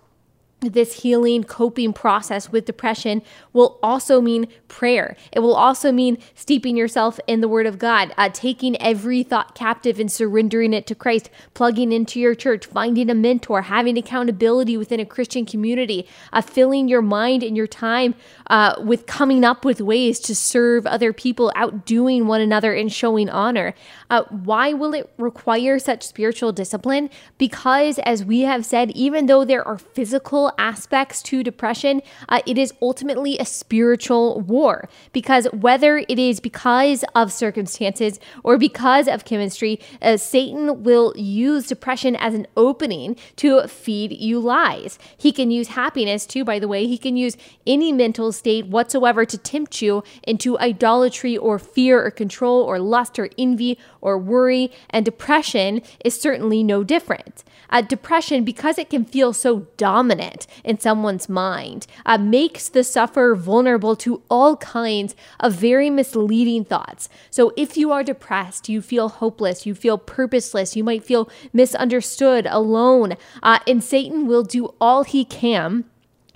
this 0.61 1.03
healing 1.03 1.45
coping 1.45 1.93
process 1.93 2.51
with 2.51 2.65
depression 2.65 3.21
will 3.53 3.79
also 3.83 4.23
mean 4.23 4.47
prayer. 4.69 5.15
It 5.31 5.41
will 5.41 5.55
also 5.55 5.93
mean 5.93 6.17
steeping 6.35 6.77
yourself 6.79 7.21
in 7.27 7.43
the 7.43 7.49
Word 7.49 7.67
of 7.67 7.79
God, 7.79 8.15
uh, 8.17 8.31
taking 8.33 8.81
every 8.81 9.23
thought 9.23 9.55
captive 9.55 10.01
and 10.01 10.11
surrendering 10.11 10.73
it 10.73 10.87
to 10.87 10.95
Christ, 10.95 11.29
plugging 11.53 11.93
into 11.93 12.19
your 12.19 12.35
church, 12.35 12.65
finding 12.65 13.11
a 13.11 13.15
mentor, 13.15 13.63
having 13.63 13.99
accountability 13.99 14.79
within 14.79 14.99
a 14.99 15.05
Christian 15.05 15.45
community, 15.45 16.09
uh, 16.33 16.41
filling 16.41 16.89
your 16.89 17.03
mind 17.03 17.43
and 17.43 17.55
your 17.55 17.67
time 17.67 18.15
uh, 18.49 18.77
with 18.83 19.07
coming 19.07 19.45
up 19.45 19.63
with 19.63 19.83
ways 19.83 20.19
to 20.21 20.35
serve 20.35 20.87
other 20.87 21.13
people, 21.13 21.53
outdoing 21.55 22.27
one 22.27 22.41
another, 22.41 22.73
and 22.73 22.91
showing 22.91 23.29
honor. 23.29 23.75
Uh, 24.09 24.23
why 24.31 24.73
will 24.73 24.95
it 24.95 25.13
require 25.19 25.79
such 25.79 26.03
spiritual 26.03 26.53
discipline? 26.53 27.11
Because, 27.37 27.99
as 28.01 28.25
we 28.25 28.41
have 28.41 28.65
said, 28.65 28.91
even 28.93 29.27
though 29.27 29.45
there 29.45 29.67
are 29.67 29.77
physical 29.77 30.46
aspects 30.59 31.23
to 31.23 31.43
depression, 31.43 32.03
uh, 32.29 32.41
it 32.47 32.59
is 32.59 32.73
ultimately 32.83 33.39
a 33.39 33.45
spiritual 33.45 34.41
war. 34.41 34.89
Because 35.13 35.47
whether 35.53 35.99
it 35.99 36.19
is 36.19 36.41
because 36.41 37.05
of 37.15 37.33
circumstances 37.33 38.21
or 38.43 38.59
because 38.59 39.09
of 39.09 39.25
chemistry, 39.25 39.81
uh, 40.03 40.17
Satan 40.17 40.83
will 40.83 41.13
use 41.17 41.67
depression 41.67 42.17
as 42.17 42.35
an 42.35 42.47
opening 42.57 43.17
to 43.37 43.67
feed 43.69 44.13
you 44.13 44.39
lies. 44.41 44.99
He 45.17 45.33
can 45.33 45.51
use 45.51 45.69
happiness 45.69 46.27
too, 46.27 46.45
by 46.45 46.59
the 46.59 46.69
way. 46.69 46.87
He 46.87 46.99
can 46.99 47.17
use 47.17 47.37
any 47.67 47.93
mental 47.93 48.33
state 48.33 48.67
whatsoever 48.67 49.25
to 49.25 49.39
tempt 49.39 49.81
you 49.81 50.03
into 50.23 50.59
idolatry 50.59 51.37
or 51.37 51.59
fear 51.59 52.05
or 52.05 52.11
control 52.11 52.63
or 52.63 52.79
lust 52.79 53.19
or 53.19 53.31
envy 53.39 53.79
or 54.01 54.19
worry. 54.19 54.71
And 54.91 55.05
depression 55.05 55.83
is 56.05 56.21
certainly 56.21 56.63
no 56.63 56.85
different. 56.85 57.45
Uh, 57.71 57.81
depression, 57.81 58.45
because 58.45 58.79
it 58.79 58.91
can 58.91 59.05
feel 59.05 59.33
so 59.33 59.67
dominant, 59.77 60.36
in 60.65 60.81
someone's 60.81 61.29
mind, 61.29 61.87
uh, 62.05 62.19
makes 62.19 62.69
the 62.69 62.83
sufferer 62.83 63.37
vulnerable 63.37 63.95
to 63.97 64.21
all 64.29 64.57
kinds 64.57 65.15
of 65.39 65.55
very 65.55 65.89
misleading 65.89 66.65
thoughts. 66.65 67.09
So 67.31 67.53
if 67.57 67.77
you 67.77 67.93
are 67.93 68.03
depressed, 68.03 68.69
you 68.69 68.83
feel 68.83 69.09
hopeless, 69.09 69.67
you 69.67 69.75
feel 69.75 69.99
purposeless, 69.99 70.77
you 70.77 70.85
might 70.85 71.05
feel 71.05 71.31
misunderstood, 71.53 72.47
alone, 72.47 73.17
uh, 73.43 73.61
and 73.67 73.83
Satan 73.83 74.27
will 74.27 74.43
do 74.43 74.75
all 74.81 75.05
he 75.05 75.25
can 75.25 75.85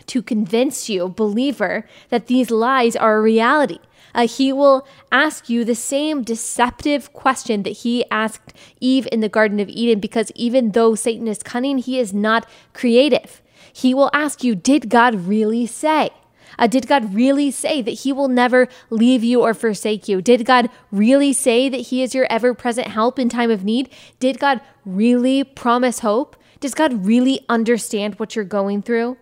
to 0.07 0.23
convince 0.23 0.89
you, 0.89 1.09
believer, 1.09 1.87
that 2.09 2.27
these 2.27 2.51
lies 2.51 2.97
are 2.97 3.19
a 3.19 3.23
reality. 3.23 3.79
Uh, 4.13 4.27
he 4.27 4.53
will 4.53 4.87
ask 5.13 5.49
you 5.49 5.65
the 5.65 5.75
same 5.75 6.23
deceptive 6.23 7.13
question 7.13 7.63
that 7.63 7.71
he 7.71 8.05
asked 8.11 8.53
Eve 8.81 9.07
in 9.13 9.21
the 9.21 9.29
Garden 9.29 9.61
of 9.61 9.69
Eden, 9.69 10.01
because 10.01 10.33
even 10.35 10.73
though 10.73 10.97
Satan 10.97 11.29
is 11.29 11.45
cunning, 11.45 11.79
he 11.79 11.99
is 11.99 12.13
not 12.13 12.49
creative. 12.73 13.41
He 13.73 13.95
will 13.95 14.11
ask 14.13 14.45
you, 14.45 14.55
Did 14.55 14.89
God 14.89 15.27
really 15.27 15.67
say? 15.67 16.11
Uh, 16.59 16.67
did 16.67 16.87
God 16.87 17.15
really 17.15 17.51
say 17.51 17.81
that 17.83 17.91
He 17.91 18.13
will 18.13 18.29
never 18.29 18.69
leave 18.91 19.25
you 19.25 19.43
or 19.43 19.55
forsake 19.55 20.09
you? 20.09 20.21
Did 20.21 20.45
God 20.45 20.69
really 20.91 21.33
say 21.33 21.69
that 21.69 21.89
He 21.89 22.03
is 22.03 22.15
your 22.15 22.27
ever 22.29 22.55
present 22.55 22.89
help 22.89 23.19
in 23.19 23.29
time 23.29 23.51
of 23.51 23.65
need? 23.65 23.89
Did 24.19 24.39
God 24.39 24.61
really 24.85 25.45
promise 25.45 26.01
hope? 26.01 26.37
Does 26.61 26.75
God 26.75 27.07
really 27.07 27.41
understand 27.49 28.19
what 28.19 28.37
you're 28.37 28.45
going 28.45 28.83
through? 28.83 29.17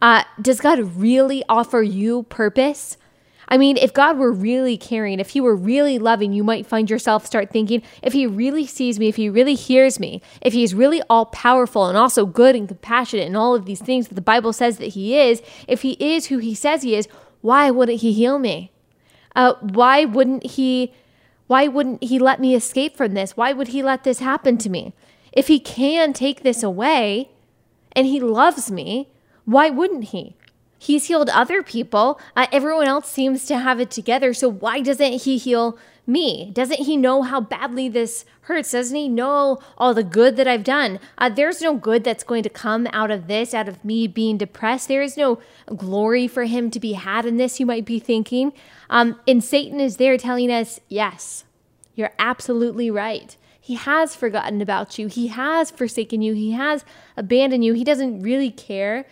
Uh, 0.00 0.24
does 0.40 0.60
God 0.60 0.96
really 0.96 1.44
offer 1.48 1.82
you 1.82 2.24
purpose? 2.24 2.96
I 3.52 3.58
mean, 3.58 3.76
if 3.76 3.92
God 3.92 4.16
were 4.16 4.32
really 4.32 4.78
caring, 4.78 5.20
if 5.20 5.28
He 5.28 5.40
were 5.42 5.54
really 5.54 5.98
loving, 5.98 6.32
you 6.32 6.42
might 6.42 6.64
find 6.64 6.88
yourself 6.88 7.26
start 7.26 7.50
thinking, 7.50 7.82
if 8.02 8.14
He 8.14 8.26
really 8.26 8.66
sees 8.66 8.98
me, 8.98 9.08
if 9.08 9.16
He 9.16 9.28
really 9.28 9.54
hears 9.54 10.00
me, 10.00 10.22
if 10.40 10.54
He's 10.54 10.74
really 10.74 11.02
all 11.10 11.26
powerful 11.26 11.84
and 11.84 11.98
also 11.98 12.24
good 12.24 12.56
and 12.56 12.66
compassionate 12.66 13.26
and 13.26 13.36
all 13.36 13.54
of 13.54 13.66
these 13.66 13.82
things 13.82 14.08
that 14.08 14.14
the 14.14 14.22
Bible 14.22 14.54
says 14.54 14.78
that 14.78 14.94
He 14.94 15.18
is, 15.18 15.42
if 15.68 15.82
He 15.82 15.98
is 16.00 16.28
who 16.28 16.38
He 16.38 16.54
says 16.54 16.80
He 16.80 16.94
is, 16.94 17.06
why 17.42 17.70
wouldn't 17.70 18.00
He 18.00 18.14
heal 18.14 18.38
me? 18.38 18.72
Uh, 19.36 19.52
why 19.60 20.06
wouldn't 20.06 20.52
He? 20.52 20.94
Why 21.46 21.68
wouldn't 21.68 22.02
He 22.02 22.18
let 22.18 22.40
me 22.40 22.54
escape 22.54 22.96
from 22.96 23.12
this? 23.12 23.36
Why 23.36 23.52
would 23.52 23.68
He 23.68 23.82
let 23.82 24.04
this 24.04 24.20
happen 24.20 24.56
to 24.58 24.70
me? 24.70 24.94
If 25.30 25.48
He 25.48 25.60
can 25.60 26.14
take 26.14 26.42
this 26.42 26.62
away, 26.62 27.28
and 27.94 28.06
He 28.06 28.18
loves 28.18 28.70
me, 28.70 29.10
why 29.44 29.68
wouldn't 29.68 30.04
He? 30.04 30.36
He's 30.82 31.04
healed 31.04 31.30
other 31.30 31.62
people. 31.62 32.20
Uh, 32.34 32.48
everyone 32.50 32.88
else 32.88 33.08
seems 33.08 33.44
to 33.44 33.56
have 33.56 33.78
it 33.78 33.88
together. 33.88 34.34
So 34.34 34.48
why 34.48 34.80
doesn't 34.80 35.22
he 35.22 35.38
heal 35.38 35.78
me? 36.08 36.50
Doesn't 36.52 36.80
he 36.80 36.96
know 36.96 37.22
how 37.22 37.40
badly 37.40 37.88
this 37.88 38.24
hurts? 38.40 38.72
Doesn't 38.72 38.96
he 38.96 39.08
know 39.08 39.60
all 39.78 39.94
the 39.94 40.02
good 40.02 40.34
that 40.34 40.48
I've 40.48 40.64
done? 40.64 40.98
Uh, 41.16 41.28
there's 41.28 41.62
no 41.62 41.76
good 41.76 42.02
that's 42.02 42.24
going 42.24 42.42
to 42.42 42.48
come 42.48 42.88
out 42.92 43.12
of 43.12 43.28
this, 43.28 43.54
out 43.54 43.68
of 43.68 43.84
me 43.84 44.08
being 44.08 44.36
depressed. 44.36 44.88
There 44.88 45.02
is 45.02 45.16
no 45.16 45.38
glory 45.76 46.26
for 46.26 46.46
him 46.46 46.68
to 46.72 46.80
be 46.80 46.94
had 46.94 47.26
in 47.26 47.36
this, 47.36 47.60
you 47.60 47.66
might 47.66 47.84
be 47.84 48.00
thinking. 48.00 48.52
Um, 48.90 49.20
and 49.28 49.44
Satan 49.44 49.78
is 49.78 49.98
there 49.98 50.18
telling 50.18 50.50
us, 50.50 50.80
yes, 50.88 51.44
you're 51.94 52.14
absolutely 52.18 52.90
right. 52.90 53.36
He 53.60 53.76
has 53.76 54.16
forgotten 54.16 54.60
about 54.60 54.98
you. 54.98 55.06
He 55.06 55.28
has 55.28 55.70
forsaken 55.70 56.22
you. 56.22 56.34
He 56.34 56.50
has 56.50 56.84
abandoned 57.16 57.64
you. 57.64 57.72
He 57.72 57.84
doesn't 57.84 58.20
really 58.20 58.50
care 58.50 59.06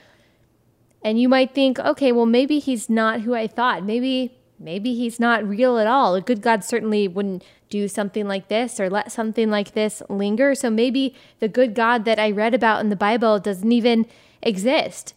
and 1.02 1.20
you 1.20 1.28
might 1.28 1.54
think, 1.54 1.78
okay, 1.78 2.12
well, 2.12 2.26
maybe 2.26 2.58
he's 2.58 2.90
not 2.90 3.22
who 3.22 3.34
I 3.34 3.46
thought. 3.46 3.84
Maybe, 3.84 4.38
maybe 4.58 4.94
he's 4.94 5.18
not 5.18 5.46
real 5.48 5.78
at 5.78 5.86
all. 5.86 6.14
A 6.14 6.20
good 6.20 6.42
God 6.42 6.62
certainly 6.62 7.08
wouldn't 7.08 7.42
do 7.70 7.88
something 7.88 8.26
like 8.26 8.48
this 8.48 8.78
or 8.78 8.90
let 8.90 9.10
something 9.10 9.50
like 9.50 9.72
this 9.72 10.02
linger. 10.08 10.54
So 10.54 10.68
maybe 10.68 11.14
the 11.38 11.48
good 11.48 11.74
God 11.74 12.04
that 12.04 12.18
I 12.18 12.30
read 12.30 12.52
about 12.52 12.80
in 12.80 12.90
the 12.90 12.96
Bible 12.96 13.38
doesn't 13.38 13.72
even 13.72 14.06
exist. 14.42 15.14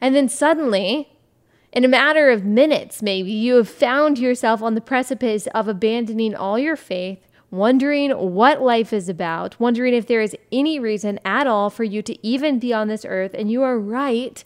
And 0.00 0.14
then 0.14 0.28
suddenly, 0.28 1.16
in 1.72 1.84
a 1.84 1.88
matter 1.88 2.28
of 2.28 2.44
minutes, 2.44 3.00
maybe 3.00 3.32
you 3.32 3.56
have 3.56 3.68
found 3.68 4.18
yourself 4.18 4.62
on 4.62 4.74
the 4.74 4.80
precipice 4.80 5.46
of 5.54 5.68
abandoning 5.68 6.34
all 6.34 6.58
your 6.58 6.76
faith, 6.76 7.26
wondering 7.50 8.10
what 8.10 8.60
life 8.60 8.92
is 8.92 9.08
about, 9.08 9.58
wondering 9.58 9.94
if 9.94 10.06
there 10.06 10.20
is 10.20 10.36
any 10.50 10.78
reason 10.78 11.18
at 11.24 11.46
all 11.46 11.70
for 11.70 11.84
you 11.84 12.02
to 12.02 12.26
even 12.26 12.58
be 12.58 12.74
on 12.74 12.88
this 12.88 13.06
earth. 13.06 13.32
And 13.32 13.50
you 13.50 13.62
are 13.62 13.78
right 13.78 14.44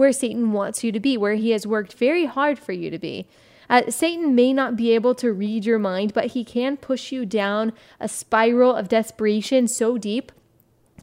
where 0.00 0.12
Satan 0.12 0.52
wants 0.52 0.82
you 0.82 0.90
to 0.92 0.98
be, 0.98 1.18
where 1.18 1.34
he 1.34 1.50
has 1.50 1.66
worked 1.66 1.92
very 1.92 2.24
hard 2.24 2.58
for 2.58 2.72
you 2.72 2.90
to 2.90 2.98
be. 2.98 3.28
Uh, 3.68 3.90
Satan 3.90 4.34
may 4.34 4.50
not 4.52 4.74
be 4.74 4.94
able 4.94 5.14
to 5.16 5.30
read 5.30 5.66
your 5.66 5.78
mind, 5.78 6.14
but 6.14 6.28
he 6.28 6.42
can 6.42 6.78
push 6.78 7.12
you 7.12 7.26
down 7.26 7.74
a 8.00 8.08
spiral 8.08 8.74
of 8.74 8.88
desperation 8.88 9.68
so 9.68 9.98
deep 9.98 10.32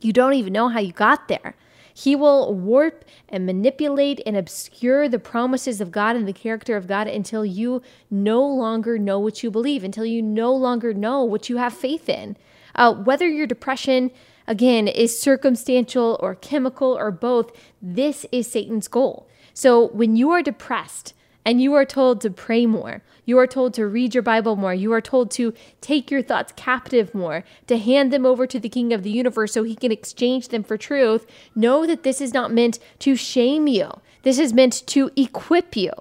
you 0.02 0.12
don't 0.12 0.34
even 0.34 0.52
know 0.54 0.70
how 0.70 0.80
you 0.80 0.92
got 0.92 1.28
there. 1.28 1.56
He 1.94 2.16
will 2.16 2.54
warp 2.54 3.06
and 3.30 3.46
manipulate 3.46 4.22
and 4.26 4.38
obscure 4.38 5.08
the 5.08 5.20
promises 5.20 5.82
of 5.82 5.92
God 5.92 6.16
and 6.16 6.28
the 6.28 6.34
character 6.34 6.76
of 6.76 6.88
God 6.88 7.08
until 7.08 7.46
you 7.46 7.82
no 8.10 8.46
longer 8.46 9.00
know 9.00 9.20
what 9.20 9.42
you 9.42 9.50
believe, 9.50 9.84
until 9.84 10.06
you 10.06 10.22
no 10.22 10.54
longer 10.54 10.94
know 10.94 11.24
what 11.24 11.50
you 11.50 11.58
have 11.58 11.74
faith 11.74 12.08
in. 12.10 12.38
Uh, 12.76 12.94
whether 12.94 13.28
your 13.28 13.48
depression 13.48 14.12
again, 14.48 14.88
is 14.88 15.20
circumstantial 15.20 16.18
or 16.20 16.36
chemical 16.36 16.98
or 16.98 17.12
both. 17.12 17.52
This 17.82 18.26
is 18.32 18.50
Satan's 18.50 18.88
goal. 18.88 19.28
So 19.54 19.88
when 19.88 20.16
you 20.16 20.32
are 20.32 20.42
depressed, 20.42 21.14
and 21.48 21.62
you 21.62 21.74
are 21.76 21.86
told 21.86 22.20
to 22.20 22.30
pray 22.30 22.66
more. 22.66 23.02
You 23.24 23.38
are 23.40 23.48
told 23.48 23.74
to 23.76 23.88
read 23.88 24.14
your 24.14 24.22
Bible 24.22 24.58
more. 24.58 24.74
You 24.74 24.92
are 24.92 25.00
told 25.00 25.32
to 25.32 25.54
take 25.80 26.12
your 26.12 26.22
thoughts 26.22 26.52
captive 26.58 27.16
more, 27.16 27.46
to 27.68 27.78
hand 27.78 28.12
them 28.12 28.26
over 28.26 28.46
to 28.46 28.60
the 28.60 28.68
King 28.68 28.92
of 28.92 29.02
the 29.02 29.10
universe 29.10 29.54
so 29.54 29.64
he 29.64 29.74
can 29.74 29.90
exchange 29.90 30.50
them 30.50 30.62
for 30.62 30.76
truth. 30.76 31.26
Know 31.56 31.88
that 31.88 32.04
this 32.04 32.20
is 32.20 32.34
not 32.34 32.52
meant 32.52 32.80
to 33.00 33.16
shame 33.16 33.66
you. 33.66 34.02
This 34.24 34.40
is 34.40 34.52
meant 34.52 34.86
to 34.88 35.10
equip 35.16 35.78
you. 35.78 35.92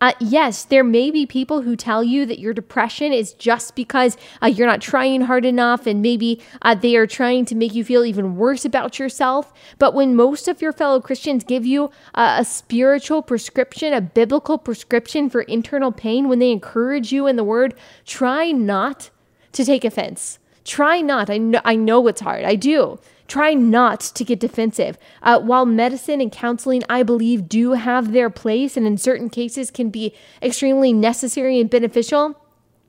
Uh, 0.00 0.12
yes, 0.20 0.64
there 0.64 0.84
may 0.84 1.10
be 1.10 1.24
people 1.24 1.62
who 1.62 1.74
tell 1.74 2.04
you 2.04 2.26
that 2.26 2.38
your 2.38 2.52
depression 2.52 3.12
is 3.12 3.32
just 3.32 3.74
because 3.74 4.16
uh, 4.42 4.46
you're 4.46 4.66
not 4.66 4.82
trying 4.82 5.22
hard 5.22 5.44
enough, 5.44 5.86
and 5.86 6.02
maybe 6.02 6.40
uh, 6.62 6.74
they 6.74 6.96
are 6.96 7.06
trying 7.06 7.44
to 7.46 7.54
make 7.54 7.74
you 7.74 7.82
feel 7.82 8.04
even 8.04 8.36
worse 8.36 8.64
about 8.64 8.98
yourself. 8.98 9.52
But 9.78 9.94
when 9.94 10.14
most 10.14 10.48
of 10.48 10.60
your 10.60 10.72
fellow 10.72 11.00
Christians 11.00 11.44
give 11.44 11.64
you 11.64 11.90
a 12.14 12.44
spiritual 12.44 13.22
prescription, 13.22 13.94
a 13.94 14.00
biblical 14.00 14.58
prescription 14.58 15.30
for 15.30 15.42
internal 15.42 15.92
pain, 15.92 16.28
when 16.28 16.40
they 16.40 16.52
encourage 16.52 17.10
you 17.10 17.26
in 17.26 17.36
the 17.36 17.44
word, 17.44 17.74
try 18.04 18.50
not 18.52 19.10
to 19.52 19.64
take 19.64 19.84
offense. 19.84 20.38
Try 20.64 21.00
not. 21.00 21.30
I 21.30 21.40
I 21.64 21.76
know 21.76 22.06
it's 22.08 22.20
hard. 22.20 22.44
I 22.44 22.56
do. 22.56 22.98
Try 23.28 23.54
not 23.54 24.00
to 24.00 24.24
get 24.24 24.40
defensive. 24.40 24.98
Uh, 25.22 25.40
while 25.40 25.66
medicine 25.66 26.20
and 26.20 26.30
counseling, 26.30 26.82
I 26.88 27.02
believe, 27.02 27.48
do 27.48 27.72
have 27.72 28.12
their 28.12 28.30
place 28.30 28.76
and 28.76 28.86
in 28.86 28.98
certain 28.98 29.28
cases 29.28 29.70
can 29.70 29.90
be 29.90 30.14
extremely 30.42 30.92
necessary 30.92 31.60
and 31.60 31.68
beneficial, 31.68 32.40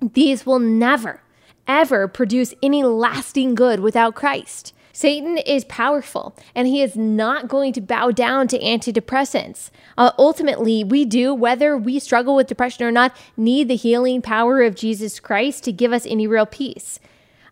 these 0.01 0.45
will 0.45 0.59
never, 0.59 1.21
ever 1.67 2.07
produce 2.07 2.53
any 2.61 2.83
lasting 2.83 3.55
good 3.55 3.79
without 3.79 4.15
Christ. 4.15 4.73
Satan 4.93 5.37
is 5.37 5.63
powerful 5.65 6.35
and 6.55 6.67
he 6.67 6.81
is 6.81 6.95
not 6.95 7.47
going 7.47 7.71
to 7.73 7.81
bow 7.81 8.09
down 8.09 8.47
to 8.47 8.57
antidepressants. 8.57 9.69
Uh, 9.95 10.11
ultimately, 10.17 10.83
we 10.83 11.05
do, 11.05 11.35
whether 11.35 11.77
we 11.77 11.99
struggle 11.99 12.35
with 12.35 12.47
depression 12.47 12.83
or 12.83 12.91
not, 12.91 13.15
need 13.37 13.67
the 13.67 13.75
healing 13.75 14.23
power 14.23 14.63
of 14.63 14.73
Jesus 14.73 15.19
Christ 15.19 15.63
to 15.65 15.71
give 15.71 15.93
us 15.93 16.07
any 16.07 16.25
real 16.25 16.47
peace. 16.47 16.99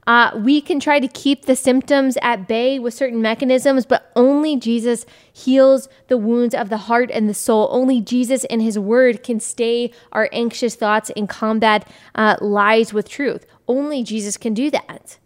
Uh, 0.07 0.31
we 0.35 0.61
can 0.61 0.79
try 0.79 0.99
to 0.99 1.07
keep 1.07 1.45
the 1.45 1.55
symptoms 1.55 2.17
at 2.21 2.47
bay 2.47 2.77
with 2.77 2.93
certain 2.93 3.21
mechanisms, 3.21 3.85
but 3.85 4.11
only 4.15 4.55
Jesus 4.55 5.05
heals 5.33 5.89
the 6.07 6.17
wounds 6.17 6.53
of 6.53 6.69
the 6.69 6.77
heart 6.77 7.09
and 7.11 7.27
the 7.27 7.33
soul. 7.33 7.67
Only 7.71 8.01
Jesus 8.01 8.45
and 8.45 8.61
his 8.61 8.77
word 8.77 9.23
can 9.23 9.39
stay 9.39 9.91
our 10.11 10.29
anxious 10.31 10.75
thoughts 10.75 11.11
and 11.15 11.27
combat 11.27 11.87
uh, 12.13 12.37
lies 12.39 12.93
with 12.93 13.09
truth. 13.09 13.45
Only 13.67 14.03
Jesus 14.03 14.37
can 14.37 14.53
do 14.53 14.69
that. 14.69 15.17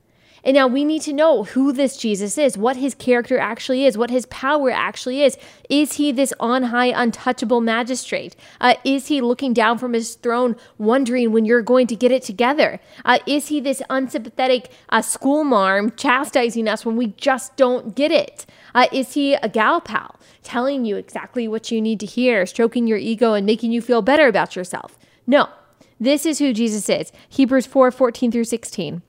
And 0.43 0.55
now 0.55 0.67
we 0.67 0.86
need 0.86 1.01
to 1.03 1.13
know 1.13 1.43
who 1.43 1.72
this 1.72 1.98
Jesus 1.98 2.38
is, 2.38 2.58
what 2.58 2.77
his 2.77 2.93
character 2.96 3.38
actually 3.38 3.86
is, 3.86 3.98
what 3.98 4.10
his 4.10 4.25
power 4.27 4.72
actually 4.72 5.22
is. 5.22 5.38
Is 5.69 5.93
he 5.93 6.12
this 6.12 6.34
on 6.39 6.63
high, 6.63 6.88
untouchable 6.88 7.62
magistrate? 7.62 8.36
Uh, 8.62 8.75
is 8.84 9.08
he 9.08 9.22
looking 9.22 9.53
down 9.53 9.77
from 9.77 9.93
his 9.93 10.15
throne, 10.15 10.55
wondering 10.77 11.31
when 11.31 11.46
you're 11.46 11.62
going 11.62 11.88
to 11.88 11.96
get 11.96 12.12
it 12.12 12.24
together? 12.24 12.79
Uh, 13.05 13.19
is 13.25 13.48
he 13.48 13.60
this 13.60 13.81
unsympathetic 13.89 14.72
uh, 14.89 15.01
school 15.01 15.43
marm 15.43 15.91
chastising 15.91 16.67
us 16.67 16.86
when 16.86 16.96
we 16.96 17.08
just 17.08 17.55
don't 17.58 17.96
get 17.96 18.12
it? 18.12 18.46
Uh, 18.74 18.88
is 18.91 19.13
he 19.13 19.34
a 19.36 19.50
gal 19.50 19.81
pal 19.81 20.19
telling 20.43 20.86
you 20.86 20.96
exactly 20.96 21.48
what 21.48 21.72
you 21.72 21.81
need 21.81 22.00
to 22.00 22.05
hear, 22.05 22.46
stroking 22.46 22.88
your 22.88 22.98
ego 22.98 23.34
and 23.34 23.46
making 23.46 23.72
you 23.72 23.81
feel 23.81 24.01
better 24.01 24.27
about 24.27 24.55
yourself? 24.55 24.98
No. 25.27 25.50
This 26.00 26.25
is 26.25 26.39
who 26.39 26.53
Jesus 26.53 26.88
is. 26.88 27.12
Hebrews 27.27 27.65
4 27.65 27.91
14 27.91 28.31
through 28.31 28.46
16. 28.46 29.01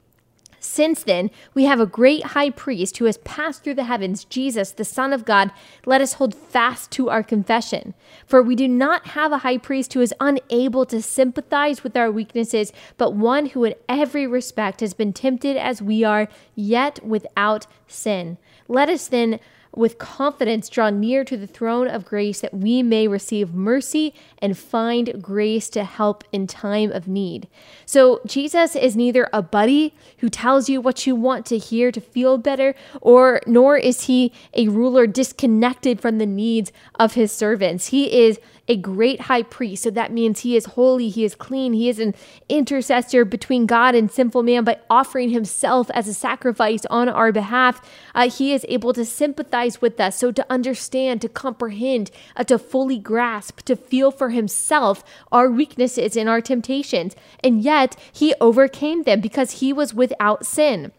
Since 0.62 1.05
then, 1.05 1.31
we 1.55 1.64
have 1.64 1.81
a 1.81 1.87
great 1.87 2.23
high 2.23 2.50
priest 2.50 2.99
who 2.99 3.07
has 3.07 3.17
passed 3.19 3.64
through 3.64 3.75
the 3.75 3.85
heavens, 3.85 4.25
Jesus, 4.25 4.73
the 4.73 4.85
Son 4.85 5.14
of 5.14 5.25
God. 5.25 5.50
Let 5.87 6.02
us 6.02 6.14
hold 6.14 6.35
fast 6.35 6.90
to 6.93 7.09
our 7.09 7.23
confession. 7.23 7.95
For 8.26 8.43
we 8.43 8.55
do 8.55 8.69
not 8.69 9.09
have 9.09 9.33
a 9.33 9.38
high 9.38 9.57
priest 9.57 9.95
who 9.95 10.02
is 10.02 10.14
unable 10.21 10.85
to 10.87 11.00
sympathize 11.00 11.83
with 11.83 11.97
our 11.97 12.11
weaknesses, 12.11 12.75
but 12.99 13.14
one 13.14 13.47
who 13.47 13.64
in 13.64 13.75
every 13.88 14.26
respect 14.26 14.81
has 14.81 14.93
been 14.93 15.14
tempted 15.14 15.57
as 15.57 15.81
we 15.81 16.05
are, 16.05 16.29
yet 16.55 17.02
without 17.02 17.67
sin. 17.87 18.37
Let 18.69 18.90
us 18.90 19.09
then 19.09 19.40
with 19.75 19.99
confidence 19.99 20.69
draw 20.69 20.91
near 20.91 21.25
to 21.25 21.37
the 21.37 21.47
throne 21.47 21.87
of 21.87 22.05
grace 22.05 22.41
that 22.41 22.55
we 22.55 22.83
may 22.83 23.07
receive 23.07 23.55
mercy 23.55 24.12
and 24.39 24.59
find 24.59 25.23
grace 25.23 25.69
to 25.71 25.85
help 25.85 26.25
in 26.33 26.47
time 26.47 26.91
of 26.91 27.07
need. 27.07 27.49
So, 27.87 28.21
Jesus 28.27 28.75
is 28.75 28.97
neither 28.97 29.29
a 29.33 29.43
buddy 29.43 29.95
who 30.19 30.29
tells 30.29 30.69
you 30.69 30.81
what 30.81 31.07
you 31.07 31.15
want 31.15 31.47
to 31.47 31.59
hear 31.59 31.93
to 31.93 32.00
feel 32.00 32.39
better, 32.39 32.75
or 33.00 33.41
nor 33.47 33.77
is 33.77 34.03
he 34.03 34.33
a 34.55 34.69
ruler 34.69 35.07
disconnected 35.07 36.00
from 36.00 36.19
the 36.19 36.27
needs 36.27 36.73
of 36.99 37.15
his 37.15 37.33
servants. 37.33 37.89
He 37.89 38.25
is 38.25 38.39
a 38.71 38.77
great 38.77 39.23
high 39.23 39.43
priest. 39.43 39.83
So 39.83 39.91
that 39.91 40.12
means 40.12 40.41
he 40.41 40.57
is 40.57 40.65
holy, 40.65 41.09
he 41.09 41.25
is 41.25 41.35
clean, 41.35 41.73
he 41.73 41.89
is 41.89 41.99
an 41.99 42.15
intercessor 42.49 43.25
between 43.25 43.67
God 43.67 43.97
and 43.97 44.09
sinful 44.09 44.45
man 44.45 44.62
by 44.62 44.79
offering 44.89 45.31
himself 45.31 45.91
as 45.91 46.07
a 46.07 46.15
sacrifice 46.15 46.87
on 46.87 47.09
our 47.09 47.33
behalf. 47.33 47.83
Uh, 48.15 48.31
he 48.31 48.53
is 48.53 48.65
able 48.69 48.93
to 48.93 49.05
sympathize 49.05 49.83
with 49.83 49.99
us, 49.99 50.17
so 50.17 50.31
to 50.31 50.47
understand, 50.49 51.21
to 51.23 51.29
comprehend, 51.29 52.12
uh, 52.37 52.45
to 52.45 52.61
fully 52.61 53.00
grasp, 53.00 53.62
to 53.62 53.75
feel 53.75 54.12
for 54.12 54.31
himself 54.31 55.03
our 55.33 55.50
weaknesses 55.50 56.17
and 56.17 56.29
our 56.29 56.41
temptations. 56.41 57.17
And 57.43 57.62
yet 57.62 57.97
he 58.12 58.35
overcame 58.41 59.03
them 59.03 59.21
because 59.21 59.59
he 59.59 59.73
was 59.73 59.93
without 59.93 60.47
sin. 60.47 60.93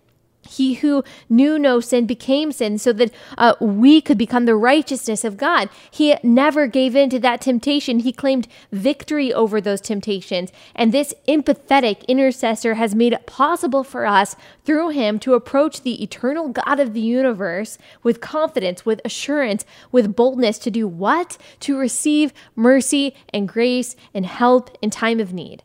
He 0.52 0.76
who 0.76 1.04
knew 1.30 1.58
no 1.58 1.80
sin 1.80 2.06
became 2.06 2.52
sin 2.52 2.78
so 2.78 2.92
that 2.94 3.12
uh, 3.38 3.56
we 3.62 4.02
could 4.02 4.18
become 4.18 4.46
the 4.46 4.56
righteousness 4.56 5.24
of 5.24 5.38
God. 5.38 5.70
He 5.90 6.16
never 6.24 6.68
gave 6.68 6.96
in 6.96 7.10
to 7.12 7.20
that 7.20 7.40
temptation. 7.40 8.00
He 8.00 8.12
claimed 8.12 8.48
victory 8.72 9.34
over 9.34 9.62
those 9.62 9.80
temptations. 9.80 10.52
And 10.76 10.92
this 10.92 11.14
empathetic 11.28 12.06
intercessor 12.08 12.74
has 12.74 12.94
made 12.94 13.14
it 13.14 13.26
possible 13.26 13.84
for 13.84 14.06
us 14.06 14.36
through 14.66 14.90
him 14.90 15.20
to 15.20 15.36
approach 15.36 15.82
the 15.82 16.04
eternal 16.04 16.50
God 16.50 16.80
of 16.80 16.94
the 16.94 17.00
universe 17.00 17.78
with 18.04 18.20
confidence, 18.20 18.86
with 18.86 19.00
assurance, 19.06 19.66
with 19.92 20.16
boldness 20.16 20.60
to 20.60 20.72
do 20.72 20.88
what? 20.88 21.38
To 21.62 21.78
receive 21.78 22.34
mercy 22.56 23.16
and 23.34 23.48
grace 23.48 23.96
and 24.14 24.26
help 24.26 24.78
in 24.82 24.90
time 24.90 25.20
of 25.20 25.34
need. 25.34 25.64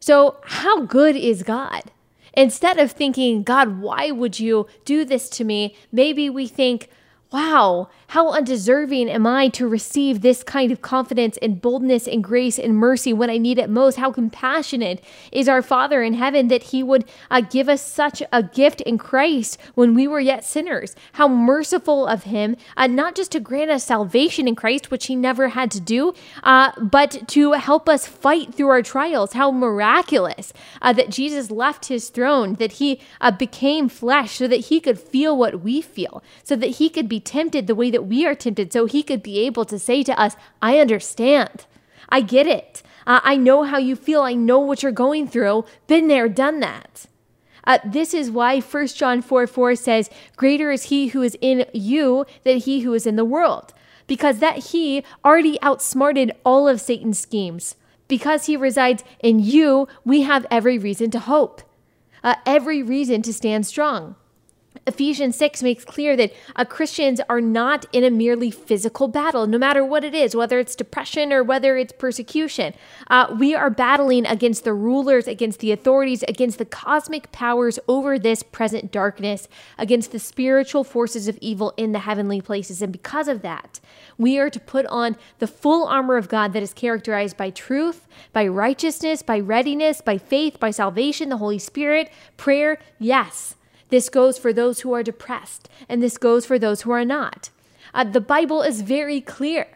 So, 0.00 0.38
how 0.44 0.82
good 0.82 1.14
is 1.14 1.42
God? 1.42 1.92
Instead 2.34 2.78
of 2.78 2.92
thinking, 2.92 3.42
God, 3.42 3.80
why 3.80 4.10
would 4.10 4.40
you 4.40 4.66
do 4.84 5.04
this 5.04 5.28
to 5.30 5.44
me? 5.44 5.76
Maybe 5.90 6.30
we 6.30 6.46
think, 6.46 6.88
wow, 7.32 7.88
how 8.08 8.30
undeserving 8.30 9.08
am 9.08 9.26
I 9.26 9.48
to 9.48 9.66
receive 9.66 10.20
this 10.20 10.42
kind 10.42 10.70
of 10.70 10.82
confidence 10.82 11.38
and 11.40 11.62
boldness 11.62 12.06
and 12.06 12.22
grace 12.22 12.58
and 12.58 12.76
mercy 12.76 13.14
when 13.14 13.30
I 13.30 13.38
need 13.38 13.58
it 13.58 13.70
most? 13.70 13.96
How 13.96 14.12
compassionate 14.12 15.02
is 15.32 15.48
our 15.48 15.62
Father 15.62 16.02
in 16.02 16.12
heaven 16.12 16.48
that 16.48 16.64
He 16.64 16.82
would 16.82 17.06
uh, 17.30 17.40
give 17.40 17.70
us 17.70 17.80
such 17.80 18.22
a 18.30 18.42
gift 18.42 18.82
in 18.82 18.98
Christ 18.98 19.58
when 19.74 19.94
we 19.94 20.06
were 20.06 20.20
yet 20.20 20.44
sinners? 20.44 20.94
How 21.12 21.26
merciful 21.26 22.06
of 22.06 22.24
Him, 22.24 22.54
uh, 22.76 22.86
not 22.86 23.14
just 23.14 23.32
to 23.32 23.40
grant 23.40 23.70
us 23.70 23.84
salvation 23.84 24.46
in 24.46 24.54
Christ, 24.54 24.90
which 24.90 25.06
He 25.06 25.16
never 25.16 25.48
had 25.48 25.70
to 25.70 25.80
do, 25.80 26.12
uh, 26.42 26.72
but 26.78 27.26
to 27.28 27.52
help 27.52 27.88
us 27.88 28.06
fight 28.06 28.54
through 28.54 28.68
our 28.68 28.82
trials. 28.82 29.32
How 29.32 29.50
miraculous 29.50 30.52
uh, 30.82 30.92
that 30.92 31.08
Jesus 31.08 31.50
left 31.50 31.86
His 31.86 32.10
throne, 32.10 32.56
that 32.56 32.72
He 32.72 33.00
uh, 33.22 33.30
became 33.30 33.88
flesh 33.88 34.36
so 34.36 34.46
that 34.48 34.66
He 34.66 34.80
could 34.80 34.98
feel 35.00 35.34
what 35.34 35.62
we 35.62 35.80
feel, 35.80 36.22
so 36.44 36.54
that 36.56 36.76
He 36.76 36.90
could 36.90 37.08
be 37.08 37.21
tempted 37.24 37.66
the 37.66 37.74
way 37.74 37.90
that 37.90 38.06
we 38.06 38.26
are 38.26 38.34
tempted, 38.34 38.72
so 38.72 38.86
he 38.86 39.02
could 39.02 39.22
be 39.22 39.40
able 39.40 39.64
to 39.66 39.78
say 39.78 40.02
to 40.02 40.18
us, 40.18 40.36
I 40.60 40.78
understand. 40.78 41.66
I 42.08 42.20
get 42.20 42.46
it. 42.46 42.82
Uh, 43.06 43.20
I 43.22 43.36
know 43.36 43.64
how 43.64 43.78
you 43.78 43.96
feel. 43.96 44.22
I 44.22 44.34
know 44.34 44.58
what 44.58 44.82
you're 44.82 44.92
going 44.92 45.26
through. 45.26 45.64
Been 45.86 46.08
there, 46.08 46.28
done 46.28 46.60
that. 46.60 47.06
Uh, 47.64 47.78
this 47.84 48.12
is 48.12 48.30
why 48.30 48.60
1 48.60 48.86
John 48.88 49.22
4 49.22 49.46
4 49.46 49.76
says, 49.76 50.10
Greater 50.36 50.70
is 50.70 50.84
he 50.84 51.08
who 51.08 51.22
is 51.22 51.36
in 51.40 51.64
you 51.72 52.26
than 52.44 52.58
he 52.58 52.80
who 52.80 52.92
is 52.94 53.06
in 53.06 53.16
the 53.16 53.24
world. 53.24 53.72
Because 54.06 54.40
that 54.40 54.58
he 54.58 55.04
already 55.24 55.60
outsmarted 55.62 56.32
all 56.44 56.68
of 56.68 56.80
Satan's 56.80 57.18
schemes. 57.18 57.76
Because 58.08 58.46
he 58.46 58.56
resides 58.56 59.04
in 59.20 59.38
you, 59.38 59.88
we 60.04 60.22
have 60.22 60.46
every 60.50 60.76
reason 60.76 61.10
to 61.12 61.20
hope, 61.20 61.62
uh, 62.22 62.34
every 62.44 62.82
reason 62.82 63.22
to 63.22 63.32
stand 63.32 63.66
strong. 63.66 64.16
Ephesians 64.84 65.36
6 65.36 65.62
makes 65.62 65.84
clear 65.84 66.16
that 66.16 66.32
uh, 66.56 66.64
Christians 66.64 67.20
are 67.28 67.40
not 67.40 67.86
in 67.92 68.02
a 68.02 68.10
merely 68.10 68.50
physical 68.50 69.06
battle, 69.06 69.46
no 69.46 69.56
matter 69.56 69.84
what 69.84 70.02
it 70.02 70.12
is, 70.12 70.34
whether 70.34 70.58
it's 70.58 70.74
depression 70.74 71.32
or 71.32 71.44
whether 71.44 71.76
it's 71.76 71.92
persecution. 71.92 72.74
Uh, 73.06 73.32
we 73.38 73.54
are 73.54 73.70
battling 73.70 74.26
against 74.26 74.64
the 74.64 74.74
rulers, 74.74 75.28
against 75.28 75.60
the 75.60 75.70
authorities, 75.70 76.24
against 76.26 76.58
the 76.58 76.64
cosmic 76.64 77.30
powers 77.30 77.78
over 77.86 78.18
this 78.18 78.42
present 78.42 78.90
darkness, 78.90 79.46
against 79.78 80.10
the 80.10 80.18
spiritual 80.18 80.82
forces 80.82 81.28
of 81.28 81.38
evil 81.40 81.72
in 81.76 81.92
the 81.92 82.00
heavenly 82.00 82.40
places. 82.40 82.82
And 82.82 82.90
because 82.90 83.28
of 83.28 83.42
that, 83.42 83.78
we 84.18 84.36
are 84.38 84.50
to 84.50 84.58
put 84.58 84.86
on 84.86 85.16
the 85.38 85.46
full 85.46 85.86
armor 85.86 86.16
of 86.16 86.28
God 86.28 86.52
that 86.54 86.62
is 86.62 86.72
characterized 86.72 87.36
by 87.36 87.50
truth, 87.50 88.08
by 88.32 88.48
righteousness, 88.48 89.22
by 89.22 89.38
readiness, 89.38 90.00
by 90.00 90.18
faith, 90.18 90.58
by 90.58 90.72
salvation, 90.72 91.28
the 91.28 91.36
Holy 91.36 91.60
Spirit, 91.60 92.10
prayer, 92.36 92.78
yes 92.98 93.54
this 93.92 94.08
goes 94.08 94.38
for 94.38 94.54
those 94.54 94.80
who 94.80 94.94
are 94.94 95.02
depressed, 95.02 95.68
and 95.86 96.02
this 96.02 96.16
goes 96.16 96.46
for 96.46 96.58
those 96.58 96.80
who 96.80 96.90
are 96.92 97.04
not. 97.04 97.50
Uh, 97.92 98.04
the 98.04 98.22
Bible 98.22 98.62
is 98.62 98.80
very 98.80 99.20
clear 99.20 99.68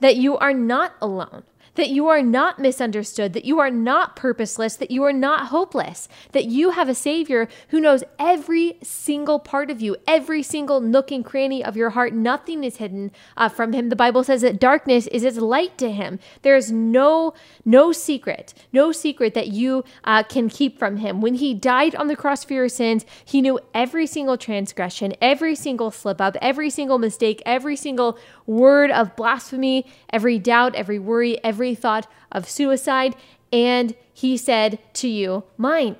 that 0.00 0.16
you 0.16 0.36
are 0.36 0.52
not 0.52 0.94
alone 1.00 1.44
that 1.74 1.88
you 1.88 2.08
are 2.08 2.22
not 2.22 2.58
misunderstood, 2.58 3.32
that 3.32 3.44
you 3.44 3.58
are 3.58 3.70
not 3.70 4.16
purposeless, 4.16 4.76
that 4.76 4.90
you 4.90 5.02
are 5.04 5.12
not 5.12 5.48
hopeless, 5.48 6.08
that 6.32 6.46
you 6.46 6.70
have 6.70 6.88
a 6.88 6.94
Savior 6.94 7.48
who 7.68 7.80
knows 7.80 8.04
every 8.18 8.78
single 8.82 9.38
part 9.38 9.70
of 9.70 9.80
you, 9.80 9.96
every 10.06 10.42
single 10.42 10.80
nook 10.80 11.10
and 11.10 11.24
cranny 11.24 11.64
of 11.64 11.76
your 11.76 11.90
heart. 11.90 12.12
Nothing 12.12 12.64
is 12.64 12.76
hidden 12.76 13.12
uh, 13.36 13.48
from 13.48 13.72
Him. 13.72 13.88
The 13.88 13.96
Bible 13.96 14.24
says 14.24 14.42
that 14.42 14.60
darkness 14.60 15.06
is 15.08 15.24
as 15.24 15.38
light 15.38 15.78
to 15.78 15.90
Him. 15.90 16.18
There 16.42 16.56
is 16.56 16.70
no 16.70 17.34
no 17.64 17.92
secret, 17.92 18.54
no 18.72 18.92
secret 18.92 19.34
that 19.34 19.48
you 19.48 19.84
uh, 20.04 20.22
can 20.22 20.48
keep 20.48 20.78
from 20.78 20.98
Him. 20.98 21.20
When 21.20 21.34
He 21.34 21.54
died 21.54 21.94
on 21.94 22.08
the 22.08 22.16
cross 22.16 22.44
for 22.44 22.54
your 22.54 22.68
sins, 22.68 23.04
He 23.24 23.40
knew 23.40 23.60
every 23.74 24.06
single 24.06 24.36
transgression, 24.36 25.14
every 25.20 25.54
single 25.54 25.90
slip 25.90 26.20
up, 26.20 26.36
every 26.40 26.70
single 26.70 26.98
mistake, 26.98 27.42
every 27.46 27.76
single 27.76 28.18
word 28.50 28.90
of 28.90 29.14
blasphemy, 29.14 29.86
every 30.12 30.38
doubt, 30.38 30.74
every 30.74 30.98
worry, 30.98 31.42
every 31.44 31.74
thought 31.74 32.10
of 32.32 32.48
suicide. 32.48 33.14
And 33.52 33.94
he 34.12 34.36
said 34.36 34.78
to 34.94 35.08
you, 35.08 35.44
Mine. 35.56 35.96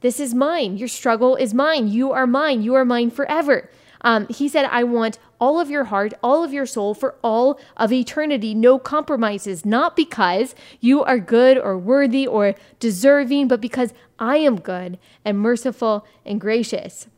This 0.00 0.18
is 0.18 0.32
mine. 0.32 0.78
Your 0.78 0.88
struggle 0.88 1.36
is 1.36 1.52
mine. 1.52 1.88
You 1.88 2.10
are 2.12 2.26
mine. 2.26 2.62
You 2.62 2.74
are 2.74 2.86
mine 2.86 3.10
forever. 3.10 3.68
Um, 4.00 4.26
he 4.28 4.48
said, 4.48 4.64
I 4.64 4.82
want 4.82 5.18
all 5.38 5.60
of 5.60 5.68
your 5.68 5.84
heart, 5.84 6.14
all 6.22 6.42
of 6.42 6.54
your 6.54 6.64
soul 6.64 6.94
for 6.94 7.16
all 7.22 7.60
of 7.76 7.92
eternity. 7.92 8.54
No 8.54 8.78
compromises, 8.78 9.66
not 9.66 9.96
because 9.96 10.54
you 10.80 11.04
are 11.04 11.18
good 11.18 11.58
or 11.58 11.76
worthy 11.76 12.26
or 12.26 12.54
deserving, 12.78 13.48
but 13.48 13.60
because 13.60 13.92
I 14.18 14.38
am 14.38 14.58
good 14.58 14.98
and 15.22 15.38
merciful 15.38 16.06
and 16.24 16.40
gracious. 16.40 17.08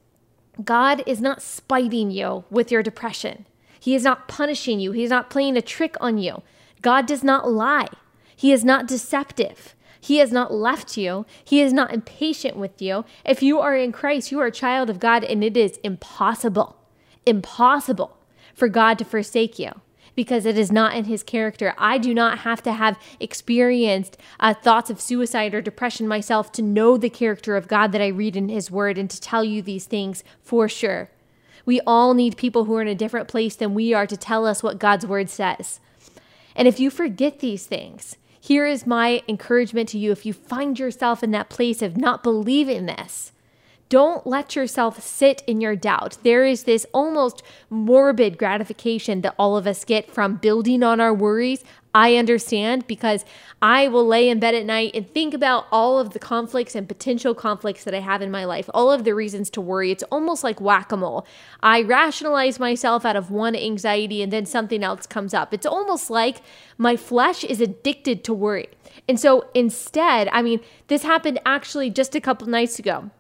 God 0.65 1.05
is 1.07 1.21
not 1.21 1.41
spiting 1.41 2.11
you 2.11 2.45
with 2.51 2.73
your 2.73 2.83
depression. 2.83 3.47
He 3.83 3.97
is 3.97 4.05
not 4.05 4.29
punishing 4.29 4.79
you. 4.79 4.93
He 4.93 5.03
is 5.03 5.11
not 5.11 5.29
playing 5.29 5.57
a 5.57 5.61
trick 5.61 5.97
on 6.01 6.17
you. 6.17 6.43
God 6.83 7.05
does 7.05 7.25
not 7.25 7.51
lie. 7.51 7.89
He 8.37 8.53
is 8.53 8.65
not 8.65 8.87
deceptive. 8.87 9.75
He 10.01 10.19
has 10.19 10.31
not 10.31 10.55
left 10.55 10.97
you. 10.97 11.27
He 11.45 11.61
is 11.61 11.73
not 11.73 11.93
impatient 11.93 12.57
with 12.57 12.81
you. 12.81 13.05
If 13.25 13.43
you 13.43 13.59
are 13.59 13.75
in 13.75 13.91
Christ, 13.91 14.31
you 14.31 14.39
are 14.39 14.47
a 14.47 14.53
child 14.53 14.89
of 14.89 15.01
God, 15.01 15.25
and 15.25 15.43
it 15.43 15.57
is 15.57 15.81
impossible, 15.83 16.77
impossible 17.27 18.17
for 18.55 18.69
God 18.69 19.01
to 19.01 19.05
forsake 19.05 19.59
you 19.59 19.73
because 20.15 20.47
it 20.47 20.57
is 20.57 20.71
not 20.71 20.95
in 20.95 21.07
his 21.07 21.25
character. 21.25 21.75
I 21.77 21.99
do 21.99 22.15
not 22.15 22.39
have 22.41 22.63
to 22.63 22.73
have 22.75 23.01
experienced 23.19 24.17
uh, 24.39 24.55
thoughts 24.55 24.91
of 24.91 25.01
suicide 25.01 25.55
or 25.55 25.61
depression 25.61 26.07
myself 26.07 26.53
to 26.53 26.63
know 26.63 26.97
the 26.97 27.11
character 27.11 27.57
of 27.57 27.67
God 27.67 27.91
that 27.91 28.01
I 28.01 28.09
read 28.09 28.37
in 28.37 28.49
his 28.49 28.71
word 28.71 28.97
and 28.97 29.11
to 29.11 29.21
tell 29.21 29.43
you 29.43 29.61
these 29.61 29.87
things 29.87 30.23
for 30.41 30.69
sure. 30.69 31.11
We 31.65 31.81
all 31.87 32.15
need 32.15 32.37
people 32.37 32.65
who 32.65 32.75
are 32.77 32.83
in 32.83 32.89
a 32.89 32.95
different 32.95 33.29
place 33.29 33.57
than 33.57 33.75
we 33.75 33.95
are 33.95 34.07
to 34.07 34.17
tell 34.17 34.47
us 34.47 34.63
what 34.63 34.79
God's 34.79 35.07
word 35.07 35.31
says. 35.31 35.81
And 36.55 36.69
if 36.69 36.81
you 36.81 36.91
forget 36.91 37.39
these 37.39 37.67
things, 37.67 38.17
here 38.41 38.67
is 38.67 38.87
my 38.87 39.23
encouragement 39.29 39.89
to 39.91 39.99
you. 39.99 40.11
If 40.11 40.27
you 40.27 40.33
find 40.33 40.79
yourself 40.79 41.23
in 41.23 41.31
that 41.31 41.49
place 41.49 41.81
of 41.81 41.97
not 41.97 42.23
believing 42.23 42.87
this, 42.87 43.33
don't 43.89 44.27
let 44.27 44.57
yourself 44.57 45.03
sit 45.03 45.43
in 45.47 45.61
your 45.61 45.77
doubt. 45.77 46.17
There 46.23 46.45
is 46.45 46.65
this 46.65 46.87
almost 46.95 47.43
morbid 47.69 48.39
gratification 48.39 49.21
that 49.21 49.35
all 49.39 49.57
of 49.57 49.67
us 49.67 49.85
get 49.85 50.11
from 50.11 50.37
building 50.37 50.83
on 50.83 50.99
our 50.99 51.13
worries. 51.13 51.63
I 51.95 52.17
understand 52.17 52.87
because 52.87 53.25
I 53.61 53.89
will 53.89 54.07
lay 54.07 54.29
in 54.29 54.41
bed 54.41 54.55
at 54.55 54.65
night 54.65 54.93
and 54.95 55.09
think 55.13 55.35
about 55.35 55.67
all 55.71 55.99
of 55.99 56.11
the 56.11 56.19
conflicts 56.19 56.75
and 56.75 56.89
potential 56.89 57.35
conflicts 57.35 57.85
that 57.85 57.95
I 57.95 58.01
have 58.01 58.23
in 58.23 58.31
my 58.31 58.45
life, 58.45 58.71
all 58.73 58.91
of 58.91 59.05
the 59.05 59.15
reasons 59.15 59.51
to 59.51 59.61
worry. 59.61 59.91
It's 59.91 60.03
almost 60.05 60.43
like 60.43 60.61
whack 60.61 60.91
a 60.91 60.97
mole. 60.97 61.27
I 61.63 61.83
rationalize 61.83 62.59
myself 62.59 63.05
out 63.05 63.17
of 63.17 63.31
one 63.31 63.55
anxiety 63.55 64.23
and 64.23 64.33
then 64.33 64.47
something 64.47 64.83
else 64.83 65.07
comes 65.07 65.35
up. 65.35 65.53
It's 65.53 65.67
almost 65.67 66.09
like 66.09 66.41
my 66.79 66.97
flesh 66.97 67.45
is 67.45 67.61
addicted 67.61 68.25
to 68.25 68.33
worry. 68.33 68.69
And 69.09 69.21
so 69.21 69.49
instead, 69.55 70.29
I 70.33 70.43
mean, 70.43 70.61
this 70.89 71.03
happened 71.03 71.41
actually 71.45 71.91
just 71.91 72.15
a 72.15 72.21
couple 72.21 72.49
nights 72.49 72.79
ago. 72.79 73.11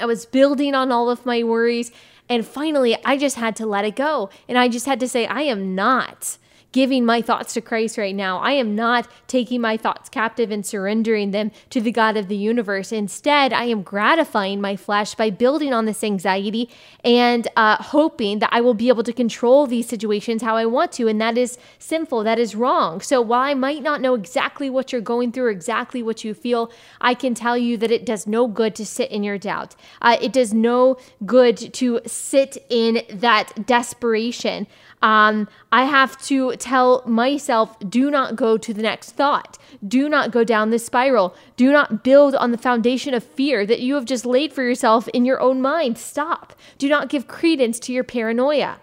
I 0.00 0.06
was 0.06 0.24
building 0.26 0.74
on 0.74 0.90
all 0.90 1.10
of 1.10 1.26
my 1.26 1.42
worries 1.42 1.92
And 2.28 2.46
finally, 2.46 2.96
I 3.04 3.16
just 3.16 3.36
had 3.36 3.56
to 3.56 3.66
let 3.66 3.84
it 3.84 3.96
go. 3.96 4.30
And 4.48 4.58
I 4.58 4.68
just 4.68 4.86
had 4.86 5.00
to 5.00 5.08
say, 5.08 5.26
I 5.26 5.42
am 5.42 5.74
not 5.74 6.38
giving 6.76 7.06
my 7.06 7.22
thoughts 7.22 7.54
to 7.54 7.60
Christ 7.62 7.96
right 7.96 8.14
now. 8.14 8.36
I 8.36 8.52
am 8.52 8.74
not 8.74 9.08
taking 9.28 9.62
my 9.62 9.78
thoughts 9.78 10.10
captive 10.10 10.50
and 10.50 10.64
surrendering 10.66 11.30
them 11.30 11.50
to 11.70 11.80
the 11.80 11.90
God 11.90 12.18
of 12.18 12.28
the 12.28 12.36
universe. 12.36 12.92
Instead, 12.92 13.50
I 13.50 13.64
am 13.64 13.80
gratifying 13.80 14.60
my 14.60 14.76
flesh 14.76 15.14
by 15.14 15.30
building 15.30 15.72
on 15.72 15.86
this 15.86 16.04
anxiety 16.04 16.68
and 17.02 17.48
uh, 17.56 17.82
hoping 17.82 18.40
that 18.40 18.50
I 18.52 18.60
will 18.60 18.74
be 18.74 18.88
able 18.88 19.04
to 19.04 19.12
control 19.14 19.66
these 19.66 19.88
situations 19.88 20.42
how 20.42 20.54
I 20.54 20.66
want 20.66 20.92
to. 20.92 21.08
And 21.08 21.18
that 21.18 21.38
is 21.38 21.56
sinful, 21.78 22.24
that 22.24 22.38
is 22.38 22.54
wrong. 22.54 23.00
So 23.00 23.22
while 23.22 23.40
I 23.40 23.54
might 23.54 23.82
not 23.82 24.02
know 24.02 24.12
exactly 24.12 24.68
what 24.68 24.92
you're 24.92 25.00
going 25.00 25.32
through 25.32 25.52
exactly 25.52 26.02
what 26.02 26.24
you 26.24 26.34
feel, 26.34 26.70
I 27.00 27.14
can 27.14 27.32
tell 27.32 27.56
you 27.56 27.78
that 27.78 27.90
it 27.90 28.04
does 28.04 28.26
no 28.26 28.46
good 28.46 28.74
to 28.74 28.84
sit 28.84 29.10
in 29.10 29.24
your 29.24 29.38
doubt. 29.38 29.74
Uh, 30.02 30.18
it 30.20 30.30
does 30.30 30.52
no 30.52 30.98
good 31.24 31.56
to 31.72 32.02
sit 32.04 32.58
in 32.68 33.00
that 33.08 33.64
desperation. 33.64 34.66
Um, 35.02 35.48
I 35.72 35.84
have 35.84 36.20
to 36.22 36.56
tell 36.66 37.02
myself 37.06 37.78
do 37.88 38.10
not 38.10 38.34
go 38.34 38.58
to 38.58 38.74
the 38.74 38.82
next 38.82 39.12
thought. 39.12 39.56
Do 39.86 40.08
not 40.08 40.32
go 40.32 40.42
down 40.42 40.70
this 40.70 40.84
spiral. 40.84 41.32
Do 41.56 41.70
not 41.70 42.02
build 42.02 42.34
on 42.34 42.50
the 42.50 42.58
foundation 42.58 43.14
of 43.14 43.22
fear 43.22 43.64
that 43.64 43.78
you 43.78 43.94
have 43.94 44.04
just 44.04 44.26
laid 44.26 44.52
for 44.52 44.64
yourself 44.64 45.06
in 45.08 45.24
your 45.24 45.40
own 45.40 45.62
mind. 45.62 45.96
Stop. 45.96 46.54
Do 46.76 46.88
not 46.88 47.08
give 47.08 47.28
credence 47.28 47.78
to 47.80 47.92
your 47.92 48.02
paranoia. 48.02 48.80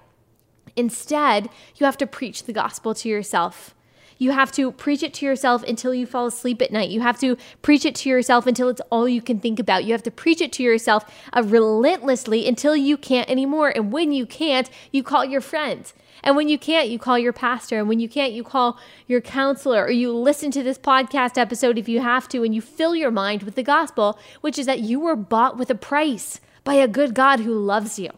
Instead, 0.78 1.50
you 1.76 1.86
have 1.86 1.98
to 1.98 2.08
preach 2.08 2.43
the 2.43 2.54
gospel 2.54 2.93
to 2.96 3.10
yourself. 3.10 3.76
You 4.17 4.32
have 4.32 4.54
to 4.54 4.72
preach 4.72 5.04
it 5.04 5.13
to 5.15 5.26
yourself 5.26 5.62
until 5.63 5.93
you 5.93 6.06
fall 6.06 6.28
asleep 6.28 6.62
at 6.62 6.72
night. 6.72 6.89
You 6.89 7.02
have 7.02 7.19
to 7.19 7.36
preach 7.62 7.84
it 7.84 7.96
to 7.96 8.10
yourself 8.10 8.48
until 8.48 8.69
it's 8.69 8.82
all 8.89 9.10
you 9.10 9.22
can 9.22 9.41
think 9.41 9.60
about. 9.60 9.84
You 9.84 9.91
have 9.91 10.04
to 10.04 10.12
preach 10.12 10.39
it 10.39 10.54
to 10.54 10.63
yourself 10.63 11.04
uh, 11.34 11.43
relentlessly 11.43 12.48
until 12.48 12.78
you 12.78 12.96
can't 12.96 13.30
anymore. 13.30 13.74
And 13.76 13.91
when 13.91 14.13
you 14.13 14.26
can't, 14.26 14.69
you 14.91 15.04
call 15.04 15.26
your 15.26 15.41
friends. 15.41 15.93
And 16.24 16.36
when 16.38 16.48
you 16.48 16.58
can't, 16.58 16.90
you 16.90 16.98
call 16.98 17.20
your 17.20 17.34
pastor. 17.34 17.78
And 17.78 17.90
when 17.90 18.00
you 18.00 18.08
can't, 18.08 18.32
you 18.32 18.44
call 18.44 18.80
your 19.08 19.20
counselor 19.20 19.84
or 19.84 19.92
you 19.92 20.14
listen 20.14 20.52
to 20.52 20.64
this 20.64 20.78
podcast 20.78 21.38
episode 21.38 21.78
if 21.78 21.90
you 21.90 22.00
have 22.00 22.30
to, 22.30 22.44
and 22.44 22.56
you 22.56 22.62
fill 22.62 22.96
your 22.96 23.12
mind 23.12 23.44
with 23.44 23.56
the 23.56 23.64
gospel, 23.64 24.18
which 24.42 24.58
is 24.58 24.66
that 24.66 24.80
you 24.80 25.00
were 25.00 25.18
bought 25.18 25.58
with 25.58 25.70
a 25.70 25.76
price 25.76 26.40
by 26.64 26.76
a 26.76 26.88
good 26.88 27.14
God 27.14 27.42
who 27.42 27.54
loves 27.54 28.00
you. 28.00 28.10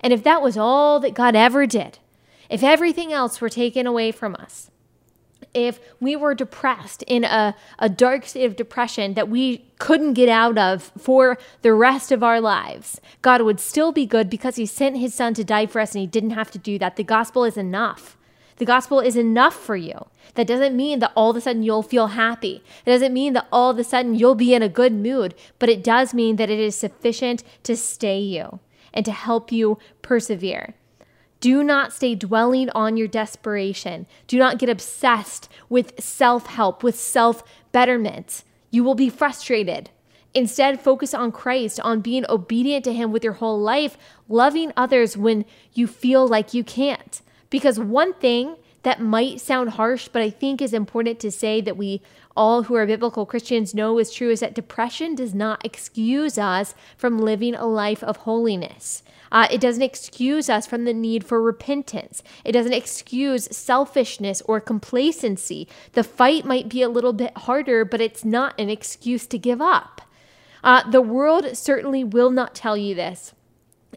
And 0.00 0.12
if 0.12 0.22
that 0.22 0.40
was 0.40 0.56
all 0.56 1.00
that 1.00 1.14
God 1.14 1.34
ever 1.34 1.66
did, 1.66 1.98
if 2.48 2.62
everything 2.62 3.12
else 3.12 3.40
were 3.40 3.48
taken 3.48 3.86
away 3.86 4.12
from 4.12 4.36
us, 4.36 4.70
if 5.54 5.80
we 6.00 6.16
were 6.16 6.34
depressed 6.34 7.02
in 7.04 7.24
a, 7.24 7.54
a 7.78 7.88
dark 7.88 8.26
state 8.26 8.44
of 8.44 8.56
depression 8.56 9.14
that 9.14 9.28
we 9.28 9.64
couldn't 9.78 10.14
get 10.14 10.28
out 10.28 10.58
of 10.58 10.92
for 10.98 11.38
the 11.62 11.72
rest 11.72 12.12
of 12.12 12.22
our 12.22 12.40
lives, 12.40 13.00
God 13.22 13.42
would 13.42 13.60
still 13.60 13.92
be 13.92 14.06
good 14.06 14.28
because 14.30 14.56
He 14.56 14.66
sent 14.66 14.98
His 14.98 15.14
Son 15.14 15.34
to 15.34 15.44
die 15.44 15.66
for 15.66 15.80
us 15.80 15.94
and 15.94 16.00
He 16.00 16.06
didn't 16.06 16.30
have 16.30 16.50
to 16.52 16.58
do 16.58 16.78
that. 16.78 16.96
The 16.96 17.04
gospel 17.04 17.44
is 17.44 17.56
enough. 17.56 18.16
The 18.56 18.64
gospel 18.64 19.00
is 19.00 19.16
enough 19.16 19.54
for 19.54 19.76
you. 19.76 20.06
That 20.34 20.46
doesn't 20.46 20.76
mean 20.76 20.98
that 20.98 21.12
all 21.14 21.30
of 21.30 21.36
a 21.36 21.40
sudden 21.40 21.62
you'll 21.62 21.82
feel 21.82 22.08
happy. 22.08 22.62
It 22.84 22.90
doesn't 22.90 23.14
mean 23.14 23.32
that 23.32 23.46
all 23.52 23.70
of 23.70 23.78
a 23.78 23.84
sudden 23.84 24.14
you'll 24.16 24.34
be 24.34 24.52
in 24.52 24.62
a 24.62 24.68
good 24.68 24.92
mood, 24.92 25.34
but 25.58 25.68
it 25.68 25.82
does 25.82 26.12
mean 26.12 26.36
that 26.36 26.50
it 26.50 26.58
is 26.58 26.74
sufficient 26.74 27.44
to 27.62 27.76
stay 27.76 28.18
you 28.18 28.60
and 28.92 29.04
to 29.04 29.12
help 29.12 29.52
you 29.52 29.78
persevere. 30.02 30.74
Do 31.40 31.62
not 31.62 31.92
stay 31.92 32.14
dwelling 32.14 32.68
on 32.70 32.96
your 32.96 33.08
desperation. 33.08 34.06
Do 34.26 34.38
not 34.38 34.58
get 34.58 34.68
obsessed 34.68 35.48
with 35.68 36.00
self 36.02 36.46
help, 36.46 36.82
with 36.82 36.98
self 36.98 37.44
betterment. 37.72 38.44
You 38.70 38.82
will 38.84 38.94
be 38.94 39.08
frustrated. 39.08 39.90
Instead, 40.34 40.80
focus 40.80 41.14
on 41.14 41.32
Christ, 41.32 41.80
on 41.80 42.00
being 42.00 42.24
obedient 42.28 42.84
to 42.84 42.92
Him 42.92 43.12
with 43.12 43.24
your 43.24 43.34
whole 43.34 43.60
life, 43.60 43.96
loving 44.28 44.72
others 44.76 45.16
when 45.16 45.44
you 45.72 45.86
feel 45.86 46.26
like 46.26 46.54
you 46.54 46.62
can't. 46.62 47.22
Because 47.50 47.78
one 47.78 48.14
thing 48.14 48.56
that 48.82 49.00
might 49.00 49.40
sound 49.40 49.70
harsh, 49.70 50.08
but 50.08 50.22
I 50.22 50.30
think 50.30 50.60
is 50.60 50.74
important 50.74 51.18
to 51.20 51.30
say 51.30 51.60
that 51.60 51.76
we 51.76 52.02
all 52.36 52.64
who 52.64 52.74
are 52.76 52.86
biblical 52.86 53.26
Christians 53.26 53.74
know 53.74 53.98
is 53.98 54.12
true 54.12 54.30
is 54.30 54.40
that 54.40 54.54
depression 54.54 55.16
does 55.16 55.34
not 55.34 55.64
excuse 55.64 56.38
us 56.38 56.74
from 56.96 57.18
living 57.18 57.54
a 57.54 57.66
life 57.66 58.04
of 58.04 58.18
holiness. 58.18 59.02
Uh, 59.30 59.46
it 59.50 59.60
doesn't 59.60 59.82
excuse 59.82 60.48
us 60.48 60.66
from 60.66 60.84
the 60.84 60.94
need 60.94 61.24
for 61.24 61.40
repentance. 61.40 62.22
It 62.44 62.52
doesn't 62.52 62.72
excuse 62.72 63.54
selfishness 63.56 64.42
or 64.46 64.60
complacency. 64.60 65.68
The 65.92 66.04
fight 66.04 66.44
might 66.44 66.68
be 66.68 66.82
a 66.82 66.88
little 66.88 67.12
bit 67.12 67.36
harder, 67.36 67.84
but 67.84 68.00
it's 68.00 68.24
not 68.24 68.58
an 68.58 68.70
excuse 68.70 69.26
to 69.26 69.38
give 69.38 69.60
up. 69.60 70.02
Uh, 70.64 70.88
the 70.90 71.02
world 71.02 71.56
certainly 71.56 72.02
will 72.02 72.30
not 72.30 72.54
tell 72.54 72.76
you 72.76 72.94
this. 72.94 73.32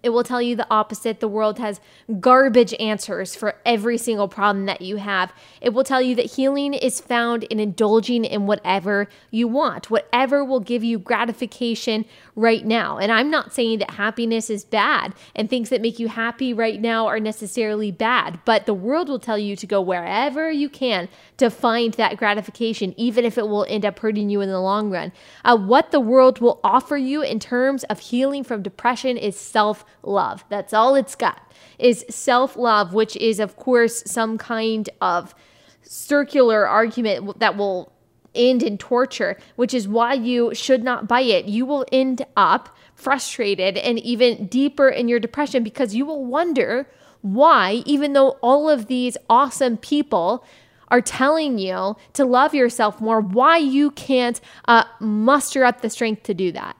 It 0.03 0.09
will 0.09 0.23
tell 0.23 0.41
you 0.41 0.55
the 0.55 0.67
opposite. 0.71 1.19
The 1.19 1.27
world 1.27 1.59
has 1.59 1.79
garbage 2.19 2.73
answers 2.79 3.35
for 3.35 3.55
every 3.65 3.97
single 3.97 4.27
problem 4.27 4.65
that 4.65 4.81
you 4.81 4.95
have. 4.97 5.31
It 5.61 5.73
will 5.73 5.83
tell 5.83 6.01
you 6.01 6.15
that 6.15 6.33
healing 6.33 6.73
is 6.73 6.99
found 6.99 7.43
in 7.45 7.59
indulging 7.59 8.25
in 8.25 8.47
whatever 8.47 9.07
you 9.29 9.47
want, 9.47 9.91
whatever 9.91 10.43
will 10.43 10.59
give 10.59 10.83
you 10.83 10.97
gratification 10.97 12.05
right 12.35 12.65
now. 12.65 12.97
And 12.97 13.11
I'm 13.11 13.29
not 13.29 13.53
saying 13.53 13.79
that 13.79 13.91
happiness 13.91 14.49
is 14.49 14.65
bad 14.65 15.13
and 15.35 15.49
things 15.49 15.69
that 15.69 15.81
make 15.81 15.99
you 15.99 16.07
happy 16.07 16.53
right 16.53 16.81
now 16.81 17.05
are 17.05 17.19
necessarily 17.19 17.91
bad, 17.91 18.39
but 18.45 18.65
the 18.65 18.73
world 18.73 19.07
will 19.07 19.19
tell 19.19 19.37
you 19.37 19.55
to 19.55 19.67
go 19.67 19.81
wherever 19.81 20.49
you 20.49 20.69
can 20.69 21.09
to 21.37 21.49
find 21.49 21.93
that 21.95 22.17
gratification, 22.17 22.93
even 22.97 23.23
if 23.23 23.37
it 23.37 23.47
will 23.47 23.65
end 23.69 23.85
up 23.85 23.99
hurting 23.99 24.29
you 24.29 24.41
in 24.41 24.49
the 24.49 24.59
long 24.59 24.89
run. 24.89 25.11
Uh, 25.45 25.57
what 25.57 25.91
the 25.91 25.99
world 25.99 26.39
will 26.39 26.59
offer 26.63 26.97
you 26.97 27.21
in 27.21 27.39
terms 27.39 27.83
of 27.85 27.99
healing 27.99 28.43
from 28.43 28.63
depression 28.63 29.17
is 29.17 29.37
self 29.37 29.85
love. 30.04 30.43
That's 30.49 30.73
all 30.73 30.95
it's 30.95 31.15
got 31.15 31.51
is 31.77 32.06
self 32.10 32.56
love, 32.56 32.93
which 32.93 33.15
is, 33.17 33.39
of 33.39 33.56
course, 33.58 34.04
some 34.06 34.38
kind 34.38 34.89
of 35.01 35.36
circular 35.82 36.67
argument 36.67 37.39
that 37.39 37.58
will 37.58 37.91
end 38.34 38.63
in 38.63 38.77
torture, 38.77 39.38
which 39.56 39.73
is 39.73 39.88
why 39.88 40.13
you 40.13 40.54
should 40.54 40.84
not 40.84 41.08
buy 41.08 41.21
it. 41.21 41.45
You 41.45 41.65
will 41.65 41.86
end 41.91 42.25
up 42.38 42.75
frustrated 42.95 43.77
and 43.77 43.99
even 43.99 44.45
deeper 44.47 44.88
in 44.88 45.08
your 45.08 45.19
depression 45.19 45.63
because 45.63 45.95
you 45.95 46.06
will 46.06 46.23
wonder 46.23 46.88
why, 47.21 47.84
even 47.86 48.13
though 48.13 48.32
all 48.41 48.69
of 48.69 48.88
these 48.88 49.17
awesome 49.30 49.77
people 49.77 50.45
are 50.88 51.01
telling 51.01 51.58
you 51.58 51.95
to 52.13 52.25
love 52.25 52.54
yourself 52.54 52.99
more, 52.99 53.21
why 53.21 53.58
you 53.58 53.91
can't 53.91 54.41
uh, 54.65 54.84
muster 54.99 55.63
up 55.63 55.82
the 55.82 55.89
strength 55.89 56.23
to 56.23 56.34
do 56.34 56.51
that. 56.51 56.75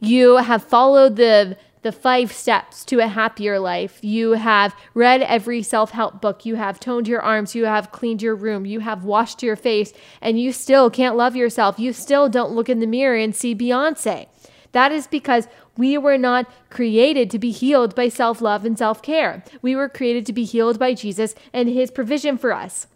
You 0.00 0.36
have 0.36 0.64
followed 0.64 1.16
the 1.16 1.56
the 1.82 1.92
five 1.92 2.32
steps 2.32 2.84
to 2.86 2.98
a 2.98 3.08
happier 3.08 3.58
life. 3.58 3.98
You 4.02 4.32
have 4.32 4.74
read 4.94 5.22
every 5.22 5.62
self 5.62 5.90
help 5.90 6.20
book. 6.20 6.44
You 6.44 6.56
have 6.56 6.80
toned 6.80 7.08
your 7.08 7.22
arms. 7.22 7.54
You 7.54 7.64
have 7.64 7.92
cleaned 7.92 8.22
your 8.22 8.34
room. 8.34 8.66
You 8.66 8.80
have 8.80 9.04
washed 9.04 9.42
your 9.42 9.56
face, 9.56 9.92
and 10.20 10.40
you 10.40 10.52
still 10.52 10.90
can't 10.90 11.16
love 11.16 11.36
yourself. 11.36 11.78
You 11.78 11.92
still 11.92 12.28
don't 12.28 12.52
look 12.52 12.68
in 12.68 12.80
the 12.80 12.86
mirror 12.86 13.16
and 13.16 13.34
see 13.34 13.54
Beyonce. 13.54 14.26
That 14.72 14.92
is 14.92 15.06
because 15.06 15.48
we 15.76 15.98
were 15.98 16.18
not 16.18 16.50
created 16.68 17.30
to 17.30 17.38
be 17.38 17.50
healed 17.50 17.94
by 17.94 18.08
self 18.08 18.40
love 18.40 18.64
and 18.64 18.78
self 18.78 19.02
care. 19.02 19.42
We 19.62 19.74
were 19.74 19.88
created 19.88 20.26
to 20.26 20.32
be 20.32 20.44
healed 20.44 20.78
by 20.78 20.94
Jesus 20.94 21.34
and 21.52 21.68
his 21.68 21.90
provision 21.90 22.36
for 22.38 22.52
us. 22.52 22.86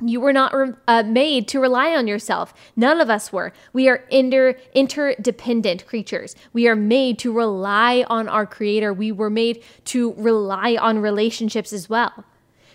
You 0.00 0.20
were 0.20 0.32
not 0.32 0.54
uh, 0.86 1.02
made 1.02 1.48
to 1.48 1.60
rely 1.60 1.94
on 1.94 2.06
yourself. 2.06 2.54
None 2.76 3.00
of 3.00 3.10
us 3.10 3.32
were. 3.32 3.52
We 3.72 3.88
are 3.88 4.04
inter- 4.10 4.56
interdependent 4.72 5.86
creatures. 5.86 6.36
We 6.52 6.68
are 6.68 6.76
made 6.76 7.18
to 7.20 7.32
rely 7.32 8.04
on 8.08 8.28
our 8.28 8.46
Creator. 8.46 8.92
We 8.92 9.10
were 9.10 9.30
made 9.30 9.62
to 9.86 10.14
rely 10.14 10.76
on 10.76 11.00
relationships 11.00 11.72
as 11.72 11.88
well. 11.88 12.24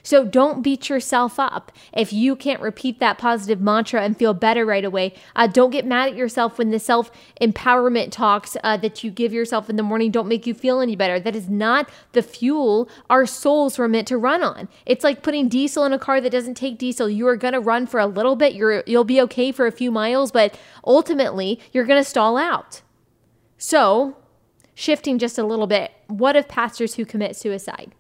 So 0.04 0.26
don't 0.26 0.62
beat 0.62 0.90
yourself 0.90 1.40
up 1.40 1.72
if 1.94 2.12
you 2.12 2.36
can't 2.36 2.62
repeat 2.62 3.00
that 3.00 3.18
positive 3.18 3.62
mantra 3.62 4.02
and 4.04 4.18
feel 4.18 4.34
better 4.34 4.66
right 4.66 4.84
away. 4.84 5.14
Uh, 5.36 5.48
don't 5.48 5.72
get 5.72 5.86
mad 5.86 6.10
at 6.10 6.16
yourself 6.16 6.58
when 6.58 6.72
the 6.72 6.80
self 6.80 7.10
empowerment 7.40 8.12
talks 8.12 8.58
uh, 8.64 8.76
that 8.78 9.04
you 9.04 9.10
give 9.10 9.32
yourself 9.32 9.70
in 9.70 9.78
the 9.78 9.84
morning 9.84 10.12
don't 10.12 10.28
make 10.28 10.46
you 10.46 10.54
feel 10.54 10.82
any 10.82 10.98
better. 10.98 11.20
That 11.20 11.36
is 11.36 11.50
not 11.50 11.90
the 12.12 12.22
fuel 12.22 12.90
our 13.10 13.26
souls 13.26 13.78
were 13.78 13.88
meant 13.88 14.10
to 14.10 14.18
run 14.18 14.44
on. 14.44 14.68
It's 14.86 15.04
like 15.04 15.24
putting 15.24 15.48
diesel 15.48 15.86
in 15.86 15.94
a 15.94 16.00
car 16.00 16.20
that 16.20 16.32
doesn't 16.32 16.56
take 16.56 16.78
diesel. 16.78 17.10
You 17.10 17.28
are 17.28 17.38
going 17.38 17.54
to 17.54 17.62
run 17.62 17.88
for 17.88 18.00
a 18.00 18.06
little 18.06 18.36
bit. 18.36 18.54
You're 18.54 18.84
you'll 18.86 19.06
be 19.06 19.22
okay 19.22 19.52
for 19.54 19.66
a 19.66 19.72
few 19.72 19.90
miles, 19.90 20.32
but 20.32 20.60
ultimately 20.86 21.60
you're 21.72 21.86
going 21.86 22.02
to 22.02 22.10
stall 22.10 22.36
out. 22.36 22.82
So, 23.58 24.18
shifting 24.76 25.18
just 25.18 25.38
a 25.38 25.46
little 25.46 25.68
bit, 25.68 25.92
what 26.08 26.36
of 26.36 26.50
pastors 26.50 26.96
who 26.96 27.06
commit 27.06 27.38
suicide? 27.38 27.94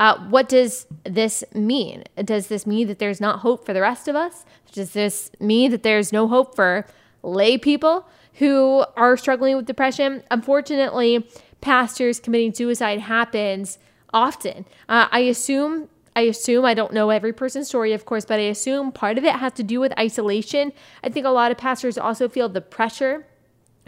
Uh, 0.00 0.18
what 0.30 0.48
does 0.48 0.86
this 1.04 1.44
mean? 1.52 2.02
Does 2.24 2.46
this 2.46 2.66
mean 2.66 2.88
that 2.88 2.98
there's 2.98 3.20
not 3.20 3.40
hope 3.40 3.66
for 3.66 3.74
the 3.74 3.82
rest 3.82 4.08
of 4.08 4.16
us? 4.16 4.46
Does 4.72 4.92
this 4.92 5.30
mean 5.38 5.70
that 5.72 5.82
there's 5.82 6.10
no 6.10 6.26
hope 6.26 6.56
for 6.56 6.86
lay 7.22 7.58
people 7.58 8.08
who 8.34 8.82
are 8.96 9.18
struggling 9.18 9.56
with 9.56 9.66
depression? 9.66 10.22
Unfortunately, 10.30 11.28
pastors 11.60 12.18
committing 12.18 12.54
suicide 12.54 13.00
happens 13.00 13.78
often. 14.14 14.64
Uh, 14.88 15.06
I 15.12 15.20
assume 15.20 15.90
I 16.16 16.22
assume 16.22 16.64
I 16.64 16.74
don't 16.74 16.92
know 16.92 17.10
every 17.10 17.32
person's 17.32 17.68
story, 17.68 17.92
of 17.92 18.04
course, 18.04 18.24
but 18.24 18.40
I 18.40 18.44
assume 18.44 18.92
part 18.92 19.16
of 19.16 19.24
it 19.24 19.34
has 19.34 19.52
to 19.52 19.62
do 19.62 19.80
with 19.80 19.96
isolation. 19.98 20.72
I 21.04 21.10
think 21.10 21.24
a 21.24 21.30
lot 21.30 21.52
of 21.52 21.58
pastors 21.58 21.96
also 21.96 22.28
feel 22.28 22.48
the 22.48 22.60
pressure 22.60 23.26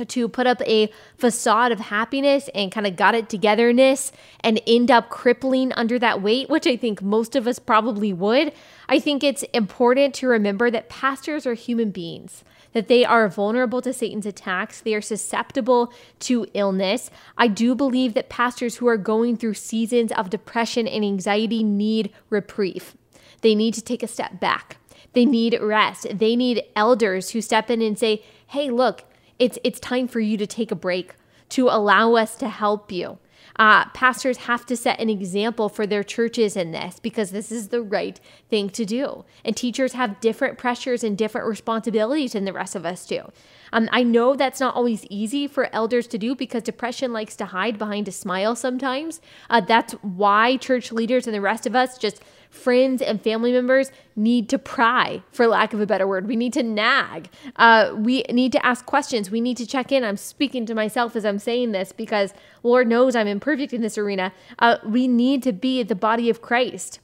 to 0.08 0.28
put 0.28 0.46
up 0.46 0.60
a 0.62 0.90
facade 1.16 1.72
of 1.72 1.80
happiness 1.80 2.48
and 2.54 2.72
kind 2.72 2.86
of 2.86 2.96
got 2.96 3.14
it 3.14 3.28
togetherness 3.28 4.12
and 4.40 4.60
end 4.66 4.90
up 4.90 5.10
crippling 5.10 5.72
under 5.74 5.98
that 5.98 6.22
weight, 6.22 6.48
which 6.48 6.66
I 6.66 6.76
think 6.76 7.02
most 7.02 7.36
of 7.36 7.46
us 7.46 7.58
probably 7.58 8.12
would. 8.12 8.52
I 8.88 8.98
think 8.98 9.22
it's 9.22 9.42
important 9.54 10.14
to 10.14 10.28
remember 10.28 10.70
that 10.70 10.88
pastors 10.88 11.46
are 11.46 11.54
human 11.54 11.90
beings 11.90 12.42
that 12.72 12.88
they 12.88 13.04
are 13.04 13.28
vulnerable 13.28 13.80
to 13.82 13.92
Satan's 13.92 14.26
attacks. 14.26 14.80
They 14.80 14.94
are 14.94 15.00
susceptible 15.00 15.92
to 16.20 16.46
illness. 16.54 17.10
I 17.36 17.48
do 17.48 17.74
believe 17.74 18.14
that 18.14 18.28
pastors 18.28 18.76
who 18.76 18.88
are 18.88 18.96
going 18.96 19.36
through 19.36 19.54
seasons 19.54 20.12
of 20.12 20.30
depression 20.30 20.88
and 20.88 21.04
anxiety 21.04 21.62
need 21.62 22.12
reprieve. 22.30 22.96
They 23.42 23.54
need 23.54 23.74
to 23.74 23.82
take 23.82 24.02
a 24.02 24.08
step 24.08 24.40
back. 24.40 24.78
They 25.12 25.26
need 25.26 25.58
rest. 25.60 26.06
They 26.12 26.36
need 26.36 26.64
elders 26.74 27.30
who 27.30 27.40
step 27.42 27.70
in 27.70 27.82
and 27.82 27.98
say, 27.98 28.22
hey, 28.46 28.70
look, 28.70 29.04
it's, 29.38 29.58
it's 29.64 29.80
time 29.80 30.08
for 30.08 30.20
you 30.20 30.36
to 30.36 30.46
take 30.46 30.70
a 30.70 30.76
break, 30.76 31.14
to 31.50 31.68
allow 31.68 32.14
us 32.14 32.36
to 32.36 32.48
help 32.48 32.92
you. 32.92 33.18
Uh, 33.56 33.84
pastors 33.90 34.38
have 34.38 34.64
to 34.66 34.76
set 34.76 34.98
an 34.98 35.10
example 35.10 35.68
for 35.68 35.86
their 35.86 36.02
churches 36.02 36.56
in 36.56 36.72
this 36.72 36.98
because 37.00 37.30
this 37.30 37.52
is 37.52 37.68
the 37.68 37.82
right 37.82 38.18
thing 38.48 38.70
to 38.70 38.84
do. 38.84 39.24
And 39.44 39.56
teachers 39.56 39.92
have 39.92 40.20
different 40.20 40.58
pressures 40.58 41.04
and 41.04 41.18
different 41.18 41.46
responsibilities 41.46 42.32
than 42.32 42.44
the 42.44 42.52
rest 42.52 42.74
of 42.74 42.86
us 42.86 43.06
do. 43.06 43.30
Um, 43.72 43.88
I 43.92 44.02
know 44.02 44.34
that's 44.34 44.60
not 44.60 44.74
always 44.74 45.04
easy 45.06 45.46
for 45.46 45.74
elders 45.74 46.06
to 46.08 46.18
do 46.18 46.34
because 46.34 46.62
depression 46.62 47.12
likes 47.12 47.36
to 47.36 47.46
hide 47.46 47.78
behind 47.78 48.08
a 48.08 48.12
smile 48.12 48.54
sometimes. 48.54 49.20
Uh, 49.50 49.60
that's 49.60 49.92
why 50.02 50.56
church 50.56 50.92
leaders 50.92 51.26
and 51.26 51.34
the 51.34 51.40
rest 51.40 51.66
of 51.66 51.74
us 51.74 51.98
just 51.98 52.22
friends 52.52 53.00
and 53.00 53.20
family 53.20 53.50
members 53.50 53.90
need 54.14 54.48
to 54.50 54.58
pry, 54.58 55.22
for 55.32 55.46
lack 55.46 55.72
of 55.72 55.80
a 55.80 55.86
better 55.86 56.06
word. 56.06 56.28
We 56.28 56.36
need 56.36 56.52
to 56.52 56.62
nag. 56.62 57.30
Uh, 57.56 57.94
we 57.96 58.22
need 58.30 58.52
to 58.52 58.64
ask 58.64 58.84
questions. 58.84 59.30
We 59.30 59.40
need 59.40 59.56
to 59.56 59.66
check 59.66 59.90
in. 59.90 60.04
I'm 60.04 60.18
speaking 60.18 60.66
to 60.66 60.74
myself 60.74 61.16
as 61.16 61.24
I'm 61.24 61.38
saying 61.38 61.72
this 61.72 61.92
because 61.92 62.34
Lord 62.62 62.86
knows 62.86 63.16
I'm 63.16 63.26
imperfect 63.26 63.72
in 63.72 63.80
this 63.80 63.96
arena. 63.96 64.32
Uh, 64.58 64.76
we 64.84 65.08
need 65.08 65.42
to 65.44 65.52
be 65.52 65.82
the 65.82 65.94
body 65.94 66.28
of 66.28 66.42
Christ. 66.42 67.00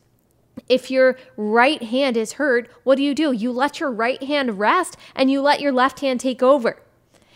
If 0.68 0.90
your 0.90 1.16
right 1.36 1.82
hand 1.82 2.16
is 2.16 2.32
hurt, 2.32 2.68
what 2.84 2.96
do 2.96 3.02
you 3.02 3.14
do? 3.14 3.32
You 3.32 3.50
let 3.50 3.80
your 3.80 3.90
right 3.90 4.22
hand 4.22 4.58
rest 4.58 4.98
and 5.14 5.30
you 5.30 5.40
let 5.40 5.60
your 5.60 5.72
left 5.72 6.00
hand 6.00 6.20
take 6.20 6.42
over. 6.42 6.82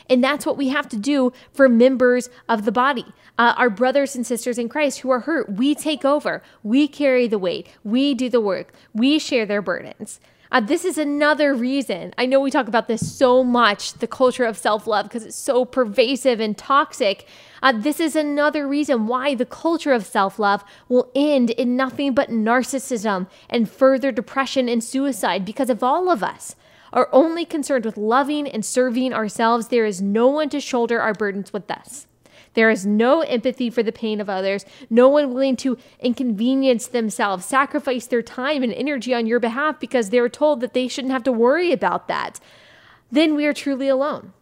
And 0.08 0.22
that's 0.22 0.46
what 0.46 0.56
we 0.56 0.68
have 0.68 0.88
to 0.90 0.96
do 0.96 1.32
for 1.52 1.68
members 1.68 2.28
of 2.48 2.64
the 2.64 2.72
body. 2.72 3.06
Uh, 3.38 3.54
our 3.56 3.70
brothers 3.70 4.14
and 4.14 4.26
sisters 4.26 4.58
in 4.58 4.68
Christ 4.68 5.00
who 5.00 5.10
are 5.10 5.20
hurt, 5.20 5.52
we 5.52 5.74
take 5.74 6.04
over. 6.04 6.42
We 6.62 6.86
carry 6.88 7.26
the 7.26 7.38
weight. 7.38 7.68
We 7.82 8.14
do 8.14 8.28
the 8.28 8.40
work. 8.40 8.72
We 8.92 9.18
share 9.18 9.46
their 9.46 9.62
burdens. 9.62 10.20
Uh, 10.52 10.60
this 10.60 10.84
is 10.84 10.98
another 10.98 11.54
reason. 11.54 12.12
I 12.18 12.26
know 12.26 12.38
we 12.38 12.50
talk 12.50 12.68
about 12.68 12.86
this 12.86 13.10
so 13.10 13.42
much, 13.42 13.94
the 13.94 14.06
culture 14.06 14.44
of 14.44 14.58
self 14.58 14.86
love, 14.86 15.06
because 15.06 15.24
it's 15.24 15.34
so 15.34 15.64
pervasive 15.64 16.40
and 16.40 16.56
toxic. 16.56 17.26
Uh, 17.62 17.72
this 17.72 17.98
is 17.98 18.14
another 18.14 18.68
reason 18.68 19.06
why 19.06 19.34
the 19.34 19.46
culture 19.46 19.94
of 19.94 20.04
self 20.04 20.38
love 20.38 20.62
will 20.90 21.10
end 21.14 21.48
in 21.50 21.74
nothing 21.74 22.12
but 22.12 22.28
narcissism 22.28 23.28
and 23.48 23.70
further 23.70 24.12
depression 24.12 24.68
and 24.68 24.84
suicide 24.84 25.46
because 25.46 25.70
of 25.70 25.82
all 25.82 26.10
of 26.10 26.22
us 26.22 26.54
are 26.92 27.08
only 27.12 27.44
concerned 27.44 27.84
with 27.84 27.96
loving 27.96 28.46
and 28.46 28.64
serving 28.64 29.12
ourselves, 29.12 29.68
there 29.68 29.86
is 29.86 30.02
no 30.02 30.26
one 30.28 30.48
to 30.50 30.60
shoulder 30.60 31.00
our 31.00 31.14
burdens 31.14 31.52
with 31.52 31.70
us. 31.70 32.06
There 32.54 32.70
is 32.70 32.84
no 32.84 33.20
empathy 33.22 33.70
for 33.70 33.82
the 33.82 33.92
pain 33.92 34.20
of 34.20 34.28
others, 34.28 34.66
no 34.90 35.08
one 35.08 35.32
willing 35.32 35.56
to 35.56 35.78
inconvenience 36.00 36.86
themselves, 36.86 37.46
sacrifice 37.46 38.06
their 38.06 38.22
time 38.22 38.62
and 38.62 38.72
energy 38.72 39.14
on 39.14 39.26
your 39.26 39.40
behalf 39.40 39.80
because 39.80 40.10
they're 40.10 40.28
told 40.28 40.60
that 40.60 40.74
they 40.74 40.88
shouldn't 40.88 41.12
have 41.12 41.24
to 41.24 41.32
worry 41.32 41.72
about 41.72 42.08
that. 42.08 42.40
Then 43.10 43.34
we 43.34 43.46
are 43.46 43.54
truly 43.54 43.88
alone. 43.88 44.32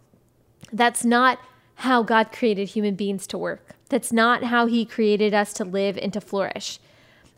That's 0.72 1.04
not 1.04 1.38
how 1.76 2.02
God 2.02 2.32
created 2.32 2.70
human 2.70 2.94
beings 2.94 3.26
to 3.28 3.38
work. 3.38 3.76
That's 3.88 4.12
not 4.12 4.44
how 4.44 4.66
He 4.66 4.84
created 4.84 5.32
us 5.32 5.52
to 5.54 5.64
live 5.64 5.98
and 5.98 6.12
to 6.12 6.20
flourish. 6.20 6.78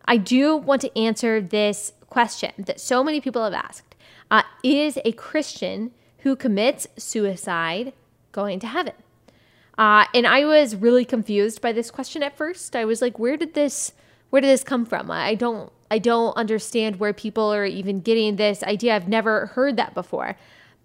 I 0.05 0.16
do 0.16 0.57
want 0.57 0.81
to 0.83 0.98
answer 0.98 1.40
this 1.40 1.92
question 2.11 2.53
that 2.59 2.81
so 2.81 3.05
many 3.05 3.20
people 3.20 3.44
have 3.44 3.55
asked 3.55 3.91
uh, 4.33 4.42
is 4.64 4.99
a 5.05 5.12
Christian 5.12 5.92
who 6.21 6.35
commits 6.35 6.88
suicide 6.97 7.92
going 8.33 8.59
to 8.61 8.66
heaven? 8.66 8.95
Uh, 9.79 10.07
and 10.14 10.27
I 10.27 10.45
was 10.45 10.75
really 10.75 11.05
confused 11.05 11.61
by 11.61 11.73
this 11.73 11.90
question 11.90 12.23
at 12.23 12.37
first. 12.37 12.75
I 12.75 12.85
was 12.85 13.03
like, 13.03 13.18
where 13.18 13.37
did 13.37 13.55
this 13.55 13.92
where 14.31 14.40
did 14.40 14.49
this 14.49 14.64
come 14.64 14.87
from? 14.87 15.11
I 15.11 15.35
don't 15.35 15.71
I 15.90 15.99
don't 15.99 16.35
understand 16.38 16.99
where 16.99 17.12
people 17.12 17.53
are 17.53 17.66
even 17.66 18.01
getting 18.01 18.37
this 18.37 18.62
idea. 18.62 18.97
I've 18.97 19.09
never 19.09 19.47
heard 19.47 19.77
that 19.77 19.92
before. 19.92 20.37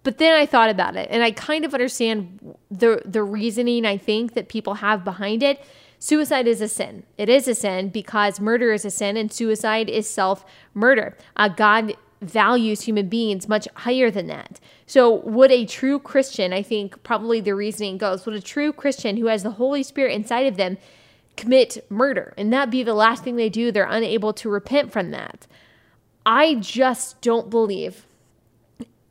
But 0.02 0.18
then 0.18 0.34
I 0.34 0.44
thought 0.44 0.68
about 0.68 0.96
it 0.96 1.08
and 1.10 1.22
I 1.22 1.30
kind 1.30 1.64
of 1.64 1.72
understand 1.72 2.54
the 2.70 3.00
the 3.06 3.22
reasoning 3.22 3.86
I 3.86 3.96
think 3.96 4.34
that 4.34 4.48
people 4.48 4.74
have 4.74 5.04
behind 5.04 5.42
it. 5.42 5.64
Suicide 5.98 6.46
is 6.46 6.60
a 6.60 6.68
sin. 6.68 7.04
It 7.16 7.28
is 7.28 7.48
a 7.48 7.54
sin 7.54 7.88
because 7.88 8.38
murder 8.38 8.72
is 8.72 8.84
a 8.84 8.90
sin 8.90 9.16
and 9.16 9.32
suicide 9.32 9.88
is 9.88 10.08
self 10.08 10.44
murder. 10.74 11.16
Uh, 11.36 11.48
God 11.48 11.96
values 12.20 12.82
human 12.82 13.08
beings 13.08 13.48
much 13.48 13.68
higher 13.74 14.10
than 14.10 14.26
that. 14.26 14.60
So, 14.86 15.16
would 15.20 15.52
a 15.52 15.66
true 15.66 15.98
Christian, 15.98 16.52
I 16.52 16.62
think 16.62 17.02
probably 17.02 17.40
the 17.40 17.54
reasoning 17.54 17.98
goes, 17.98 18.26
would 18.26 18.34
a 18.34 18.40
true 18.40 18.72
Christian 18.72 19.16
who 19.16 19.26
has 19.26 19.42
the 19.42 19.52
Holy 19.52 19.82
Spirit 19.82 20.14
inside 20.14 20.46
of 20.46 20.56
them 20.56 20.78
commit 21.36 21.84
murder 21.88 22.34
and 22.36 22.52
that 22.52 22.70
be 22.70 22.82
the 22.82 22.94
last 22.94 23.22
thing 23.22 23.36
they 23.36 23.48
do? 23.48 23.70
They're 23.70 23.86
unable 23.88 24.32
to 24.34 24.48
repent 24.48 24.92
from 24.92 25.10
that. 25.12 25.46
I 26.26 26.56
just 26.56 27.20
don't 27.20 27.50
believe 27.50 28.04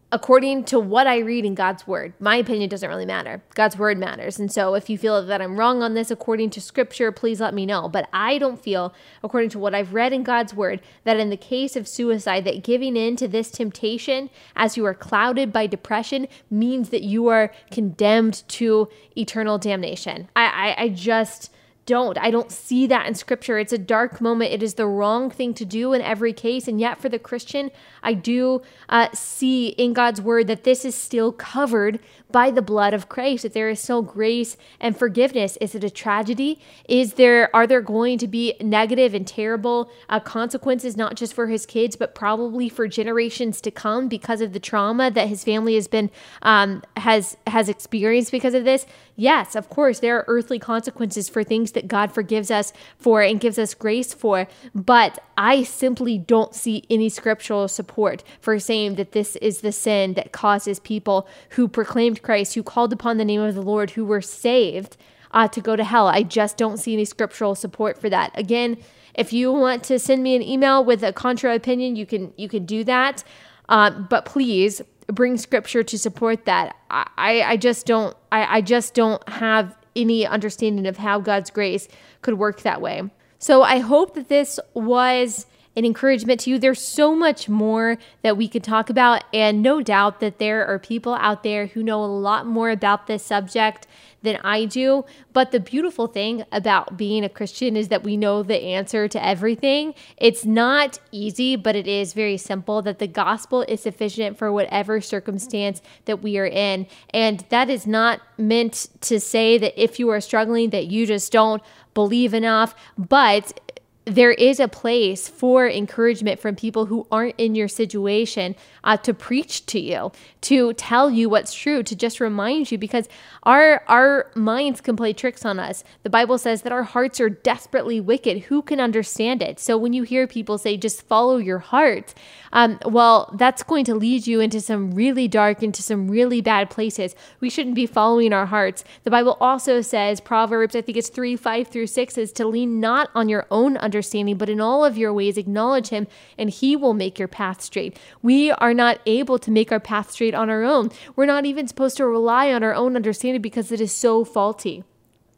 according 0.09 0.63
to 0.63 0.79
what 0.79 1.05
I 1.05 1.17
read 1.17 1.43
in 1.43 1.53
God's 1.53 1.85
word. 1.85 2.13
My 2.19 2.37
opinion 2.37 2.69
doesn't 2.69 2.87
really 2.87 3.05
matter. 3.05 3.41
God's 3.55 3.77
word 3.77 3.97
matters. 3.97 4.39
And 4.39 4.49
so 4.49 4.73
if 4.73 4.89
you 4.89 4.97
feel 4.97 5.25
that 5.25 5.41
I'm 5.41 5.59
wrong 5.59 5.83
on 5.83 5.95
this 5.95 6.09
according 6.09 6.49
to 6.51 6.61
scripture, 6.61 7.11
please 7.11 7.41
let 7.41 7.53
me 7.53 7.65
know. 7.65 7.89
But 7.89 8.07
I 8.13 8.37
don't 8.37 8.61
feel, 8.61 8.93
according 9.21 9.49
to 9.51 9.59
what 9.59 9.75
I've 9.75 9.93
read 9.93 10.13
in 10.13 10.23
God's 10.23 10.53
word, 10.53 10.81
that 11.03 11.19
in 11.19 11.29
the 11.29 11.35
case 11.35 11.75
of 11.75 11.89
suicide, 11.89 12.45
that 12.45 12.63
giving 12.63 12.95
in 12.95 13.17
to 13.17 13.27
this 13.27 13.51
temptation 13.51 14.29
as 14.55 14.77
you 14.77 14.85
are 14.85 14.93
clouded 14.93 15.51
by 15.51 15.67
depression 15.67 16.27
means 16.49 16.89
that 16.89 17.03
you 17.03 17.27
are 17.27 17.51
condemned 17.69 18.43
to 18.47 18.87
eternal 19.17 19.57
damnation. 19.57 20.29
I, 20.37 20.75
I, 20.77 20.83
I 20.83 20.89
just 20.89 21.51
don't. 21.88 22.17
I 22.19 22.30
don't 22.30 22.52
see 22.52 22.86
that 22.86 23.08
in 23.08 23.15
scripture. 23.15 23.58
It's 23.58 23.73
a 23.73 23.78
dark 23.80 24.21
moment. 24.21 24.52
It 24.52 24.62
is 24.62 24.76
the 24.76 24.86
wrong 24.86 25.32
thing 25.32 25.56
to 25.56 25.65
do 25.65 25.93
in 25.93 26.02
every 26.02 26.34
case. 26.34 26.67
And 26.67 26.80
yet, 26.80 27.02
for 27.02 27.10
the 27.10 27.17
Christian, 27.17 27.71
I 28.04 28.13
do 28.13 28.62
uh, 28.89 29.08
see 29.13 29.69
in 29.69 29.93
God's 29.93 30.21
word 30.21 30.45
that 30.47 30.63
this 30.63 30.86
is 30.86 30.93
still 30.93 31.32
covered 31.32 32.00
by 32.30 32.52
the 32.52 32.62
blood 32.62 32.93
of 32.93 33.08
Christ, 33.08 33.43
that 33.43 33.54
there 33.54 33.69
is 33.69 33.80
still 33.80 34.02
grace 34.02 34.58
and 34.80 34.97
forgiveness. 34.97 35.58
Is 35.62 35.73
it 35.76 35.84
a 35.84 35.89
tragedy? 35.89 36.60
Is 36.88 37.13
there, 37.13 37.56
are 37.56 37.65
there 37.65 37.82
going 37.82 38.17
to 38.17 38.28
be 38.28 38.56
negative 38.62 39.13
and 39.13 39.26
terrible 39.26 39.89
uh, 40.10 40.19
consequences, 40.19 40.97
not 40.97 41.15
just 41.15 41.34
for 41.34 41.47
his 41.47 41.65
kids, 41.65 41.95
but 41.95 42.13
probably 42.13 42.67
for 42.67 42.88
generations 42.88 43.62
to 43.62 43.71
come 43.71 44.10
because 44.10 44.41
of 44.41 44.52
the 44.52 44.60
trauma 44.60 45.10
that 45.10 45.30
his 45.30 45.43
family 45.43 45.76
has 45.76 45.88
been, 45.88 46.12
um, 46.41 46.84
has, 46.97 47.38
has 47.47 47.69
experienced 47.69 48.32
because 48.32 48.54
of 48.54 48.65
this? 48.65 48.86
Yes, 49.15 49.56
of 49.56 49.69
course, 49.69 50.00
there 50.00 50.17
are 50.17 50.26
earthly 50.28 50.60
consequences 50.60 51.30
for 51.30 51.43
things 51.43 51.71
that 51.77 51.87
God 51.87 52.11
forgives 52.11 52.49
us 52.49 52.73
for 52.97 53.21
and 53.21 53.39
gives 53.39 53.59
us 53.59 53.75
grace 53.75 54.13
for, 54.13 54.47
but 54.73 55.19
I 55.37 55.61
simply 55.61 56.17
don't 56.17 56.55
see 56.55 56.83
any 56.89 57.07
scriptural 57.07 57.67
support 57.67 58.23
for 58.41 58.57
saying 58.57 58.95
that 58.95 59.11
this 59.11 59.35
is 59.35 59.61
the 59.61 59.71
sin 59.71 60.15
that 60.15 60.31
causes 60.31 60.79
people 60.79 61.27
who 61.51 61.67
proclaimed 61.67 62.23
Christ, 62.23 62.55
who 62.55 62.63
called 62.63 62.91
upon 62.91 63.17
the 63.17 63.25
name 63.25 63.41
of 63.41 63.53
the 63.53 63.61
Lord, 63.61 63.91
who 63.91 64.05
were 64.05 64.21
saved, 64.21 64.97
uh, 65.31 65.47
to 65.49 65.61
go 65.61 65.75
to 65.75 65.83
hell. 65.83 66.07
I 66.07 66.23
just 66.23 66.57
don't 66.57 66.77
see 66.77 66.93
any 66.93 67.05
scriptural 67.05 67.53
support 67.53 67.99
for 67.99 68.09
that. 68.09 68.31
Again, 68.33 68.77
if 69.13 69.31
you 69.31 69.51
want 69.51 69.83
to 69.83 69.99
send 69.99 70.23
me 70.23 70.35
an 70.35 70.41
email 70.41 70.83
with 70.83 71.03
a 71.03 71.13
contra 71.13 71.53
opinion, 71.53 71.95
you 71.95 72.05
can 72.05 72.33
you 72.37 72.49
can 72.49 72.65
do 72.65 72.83
that. 72.85 73.23
Uh, 73.69 73.91
but 73.91 74.25
please 74.25 74.81
bring 75.07 75.37
scripture 75.37 75.83
to 75.83 75.97
support 75.97 76.45
that. 76.45 76.75
I, 76.89 77.41
I 77.41 77.57
just 77.57 77.85
don't 77.85 78.15
I, 78.31 78.57
I 78.57 78.61
just 78.61 78.93
don't 78.93 79.27
have 79.29 79.76
any 79.97 80.25
understanding 80.25 80.88
of 80.88 80.97
how 80.97 81.19
God's 81.19 81.49
grace 81.49 81.88
could 82.21 82.36
work 82.36 82.62
that 82.62 82.81
way. 82.81 83.03
So 83.39 83.63
I 83.63 83.79
hope 83.79 84.15
that 84.15 84.29
this 84.29 84.60
was 84.73 85.45
an 85.75 85.86
encouragement 85.86 86.39
to 86.41 86.49
you. 86.49 86.57
There's 86.57 86.81
so 86.81 87.15
much 87.15 87.47
more 87.47 87.97
that 88.23 88.36
we 88.36 88.47
could 88.47 88.63
talk 88.63 88.89
about, 88.89 89.23
and 89.31 89.62
no 89.62 89.81
doubt 89.81 90.19
that 90.21 90.39
there 90.39 90.65
are 90.65 90.79
people 90.79 91.13
out 91.13 91.43
there 91.43 91.67
who 91.67 91.83
know 91.83 92.03
a 92.03 92.07
lot 92.07 92.47
more 92.47 92.71
about 92.71 93.05
this 93.05 93.23
subject 93.23 93.86
than 94.21 94.38
I 94.43 94.65
do. 94.65 95.06
But 95.34 95.51
the 95.51 95.60
beautiful 95.60 96.08
thing 96.08 96.43
about 96.51 96.97
being 96.97 97.23
a 97.23 97.30
Christian 97.30 97.75
is 97.77 97.89
that 97.89 98.03
we 98.03 98.17
know 98.17 98.43
the 98.43 98.62
answer 98.62 99.08
to 99.08 99.25
everything. 99.25 99.93
It's 100.17 100.45
not 100.45 100.99
easy, 101.12 101.56
but 101.56 101.75
it 101.75 101.88
is 101.88 102.13
very 102.13 102.38
simple 102.38 102.82
that 102.82 102.99
the 102.99 103.08
gospel 103.08 103.62
is 103.63 103.82
sufficient 103.82 104.38
for 104.38 104.51
whatever 104.51 105.01
circumstance 105.01 105.82
that 106.06 106.21
we 106.21 106.38
are 106.38 106.47
in. 106.47 106.88
And 107.12 107.45
that 107.49 107.69
is 107.69 107.86
not 107.86 108.21
meant 108.38 108.88
to 109.01 109.19
say 109.19 109.58
that 109.58 109.82
if 109.82 109.99
you 109.99 110.10
are 110.10 110.21
struggling, 110.21 110.71
that 110.71 110.88
you 110.88 111.06
just 111.06 111.32
don't 111.32 111.62
believe 111.93 112.34
enough, 112.34 112.75
but 112.97 113.60
there 114.07 114.31
is 114.31 114.61
a 114.61 114.69
place 114.69 115.27
for 115.27 115.67
encouragement 115.67 116.39
from 116.39 116.55
people 116.55 116.85
who 116.85 117.05
aren't 117.11 117.35
in 117.37 117.55
your 117.55 117.67
situation 117.67 118.55
uh, 118.85 118.95
to 118.95 119.13
preach 119.13 119.65
to 119.65 119.81
you, 119.81 120.13
to 120.39 120.71
tell 120.73 121.11
you 121.11 121.27
what's 121.27 121.53
true, 121.53 121.83
to 121.83 121.93
just 121.93 122.21
remind 122.21 122.71
you 122.71 122.77
because 122.77 123.09
our 123.43 123.83
our 123.89 124.31
minds 124.33 124.79
can 124.79 124.95
play 124.95 125.11
tricks 125.11 125.43
on 125.43 125.59
us. 125.59 125.83
The 126.03 126.09
Bible 126.09 126.37
says 126.37 126.61
that 126.61 126.71
our 126.71 126.83
hearts 126.83 127.19
are 127.19 127.29
desperately 127.29 127.99
wicked. 127.99 128.43
Who 128.43 128.61
can 128.61 128.79
understand 128.79 129.41
it? 129.41 129.59
So 129.59 129.77
when 129.77 129.91
you 129.91 130.03
hear 130.03 130.25
people 130.25 130.57
say 130.57 130.77
just 130.77 131.01
follow 131.01 131.35
your 131.35 131.59
heart, 131.59 132.13
um, 132.53 132.79
well, 132.86 133.33
that's 133.38 133.63
going 133.63 133.86
to 133.86 133.95
lead 133.95 134.27
you 134.27 134.39
into 134.39 134.62
some 134.62 134.91
really 134.91 135.27
dark, 135.27 135.62
into 135.62 135.83
some 135.83 136.07
really 136.07 136.41
bad 136.41 136.69
places. 136.69 137.15
We 137.39 137.49
shouldn't 137.49 137.75
be 137.75 137.86
following 137.86 138.33
our 138.33 138.45
hearts. 138.45 138.83
The 139.03 139.12
Bible 139.12 139.38
also 139.39 139.81
says 139.81 140.19
Proverbs, 140.19 140.75
I 140.75 140.81
think 140.81 140.97
it's 140.97 141.10
three, 141.10 141.36
five 141.36 141.67
through 141.67 141.88
six, 141.88 142.17
is 142.17 142.31
to 142.33 142.47
lean 142.47 142.79
not 142.79 143.10
on 143.13 143.29
your 143.29 143.45
own 143.51 143.77
understanding 143.77 143.97
understanding, 143.97 144.38
but 144.38 144.49
in 144.49 144.62
all 144.62 144.86
of 144.86 144.97
your 144.97 145.13
ways 145.13 145.38
acknowledge 145.38 145.89
him 145.89 146.07
and 146.38 146.49
he 146.49 146.75
will 146.75 146.93
make 146.93 147.19
your 147.19 147.27
path 147.27 147.62
straight. 147.62 147.97
We 148.21 148.51
are 148.51 148.73
not 148.73 148.99
able 149.05 149.39
to 149.39 149.51
make 149.51 149.71
our 149.71 149.79
path 149.79 150.12
straight 150.12 150.36
on 150.36 150.49
our 150.49 150.63
own. 150.63 150.91
We're 151.15 151.25
not 151.25 151.45
even 151.45 151.67
supposed 151.67 151.97
to 151.97 152.05
rely 152.05 152.53
on 152.53 152.63
our 152.63 152.73
own 152.73 152.95
understanding 152.95 153.41
because 153.41 153.71
it 153.71 153.81
is 153.81 153.91
so 153.91 154.23
faulty. 154.23 154.83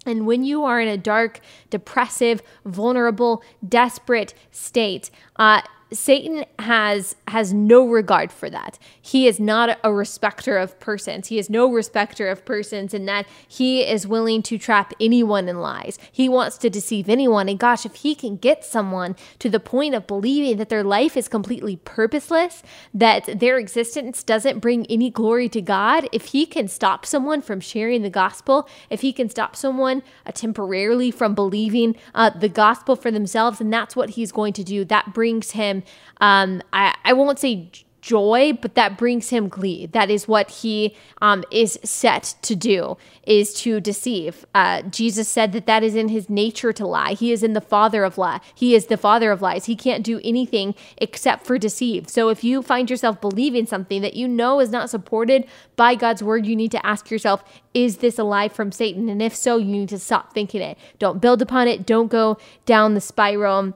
And 0.06 0.26
when 0.26 0.44
you 0.44 0.64
are 0.64 0.80
in 0.80 0.88
a 0.88 0.98
dark, 0.98 1.40
depressive, 1.70 2.42
vulnerable, 2.66 3.44
desperate 3.68 4.34
state, 4.52 5.10
uh, 5.36 5.62
Satan 5.92 6.46
has 6.60 7.16
has 7.28 7.54
no 7.54 7.88
regard 7.88 8.32
for 8.32 8.50
that. 8.50 8.78
He 9.02 9.28
is 9.28 9.40
not 9.40 9.80
a 9.84 9.92
respecter 9.92 10.58
of 10.58 10.80
persons. 10.80 11.28
He 11.28 11.40
is 11.40 11.50
no 11.50 11.72
respecter 11.72 12.28
of 12.28 12.46
persons 12.46 12.94
in 12.94 13.06
that 13.06 13.26
he 13.48 13.82
is 13.82 14.06
willing 14.06 14.44
to 14.44 14.58
trap 14.58 14.94
anyone 15.00 15.50
in 15.50 15.60
lies. 15.60 15.98
He 16.12 16.30
wants 16.30 16.58
to 16.60 16.70
deceive 16.70 17.10
anyone. 17.10 17.50
And 17.50 17.60
gosh, 17.60 17.86
if 17.86 17.96
he 17.96 18.14
can 18.14 18.38
get 18.38 18.64
someone 18.64 19.16
to 19.40 19.50
the 19.50 19.60
point 19.60 19.96
of 19.96 20.06
believing 20.06 20.58
that 20.58 20.70
their 20.70 20.84
life 20.84 21.18
is 21.18 21.28
completely 21.28 21.78
purposeless, 21.78 22.62
that 22.94 23.40
their 23.40 23.58
existence 23.58 24.24
doesn't 24.24 24.60
bring 24.60 24.86
any 24.88 25.10
glory 25.10 25.50
to 25.50 25.62
God, 25.62 26.08
if 26.12 26.26
he 26.26 26.46
can 26.46 26.68
stop 26.68 27.06
someone 27.06 27.42
from 27.42 27.60
sharing 27.60 28.04
the 28.04 28.10
gospel, 28.10 28.68
if 28.90 29.02
he 29.02 29.12
can 29.12 29.30
stop 29.30 29.56
someone 29.56 30.04
uh, 30.26 30.32
temporarily 30.32 31.10
from 31.10 31.34
believing 31.34 31.96
uh, 32.14 32.30
the 32.30 32.50
gospel 32.50 32.96
for 32.96 33.10
themselves, 33.10 33.60
and 33.60 33.74
that's 33.74 33.96
what 33.96 34.12
he's 34.12 34.32
going 34.32 34.54
to 34.54 34.64
do, 34.64 34.86
that 34.86 35.14
brings 35.14 35.52
him 35.52 35.79
um, 36.22 36.62
I, 36.74 36.96
I 37.06 37.14
won't 37.14 37.40
say 37.40 37.72
joy, 38.02 38.54
but 38.62 38.76
that 38.76 38.98
brings 38.98 39.30
him 39.30 39.50
glee. 39.50 39.86
That 39.88 40.10
is 40.10 40.28
what 40.28 40.50
he 40.50 40.96
um, 41.22 41.44
is 41.52 41.80
set 41.84 42.36
to 42.44 42.56
do, 42.56 42.98
is 43.24 43.54
to 43.56 43.80
deceive. 43.80 44.46
Uh, 44.56 44.82
Jesus 44.84 45.28
said 45.28 45.52
that 45.54 45.66
that 45.66 45.84
is 45.84 45.96
in 45.96 46.10
his 46.10 46.30
nature 46.30 46.74
to 46.74 46.88
lie. 46.88 47.14
He 47.14 47.32
is 47.32 47.44
in 47.44 47.54
the 47.54 47.62
father 47.62 48.04
of 48.04 48.18
lie. 48.18 48.40
He 48.56 48.74
is 48.74 48.88
the 48.88 48.98
father 48.98 49.32
of 49.32 49.42
lies. 49.42 49.66
He 49.66 49.76
can't 49.76 50.04
do 50.04 50.20
anything 50.24 50.76
except 50.98 51.46
for 51.46 51.58
deceive. 51.58 52.10
So 52.10 52.30
if 52.30 52.44
you 52.44 52.62
find 52.62 52.90
yourself 52.90 53.22
believing 53.22 53.66
something 53.66 54.02
that 54.02 54.16
you 54.16 54.28
know 54.28 54.60
is 54.60 54.72
not 54.72 54.90
supported 54.90 55.46
by 55.76 55.96
God's 55.96 56.24
word, 56.24 56.46
you 56.46 56.56
need 56.56 56.72
to 56.72 56.86
ask 56.86 57.12
yourself, 57.12 57.44
is 57.74 57.98
this 57.98 58.18
a 58.18 58.24
lie 58.24 58.50
from 58.50 58.72
Satan? 58.72 59.10
And 59.10 59.22
if 59.22 59.36
so, 59.36 59.58
you 59.58 59.66
need 59.66 59.90
to 59.90 60.00
stop 60.00 60.34
thinking 60.34 60.62
it. 60.62 60.78
Don't 60.98 61.22
build 61.22 61.42
upon 61.42 61.68
it. 61.68 61.86
Don't 61.86 62.10
go 62.10 62.38
down 62.66 62.94
the 62.94 63.02
spiral 63.02 63.74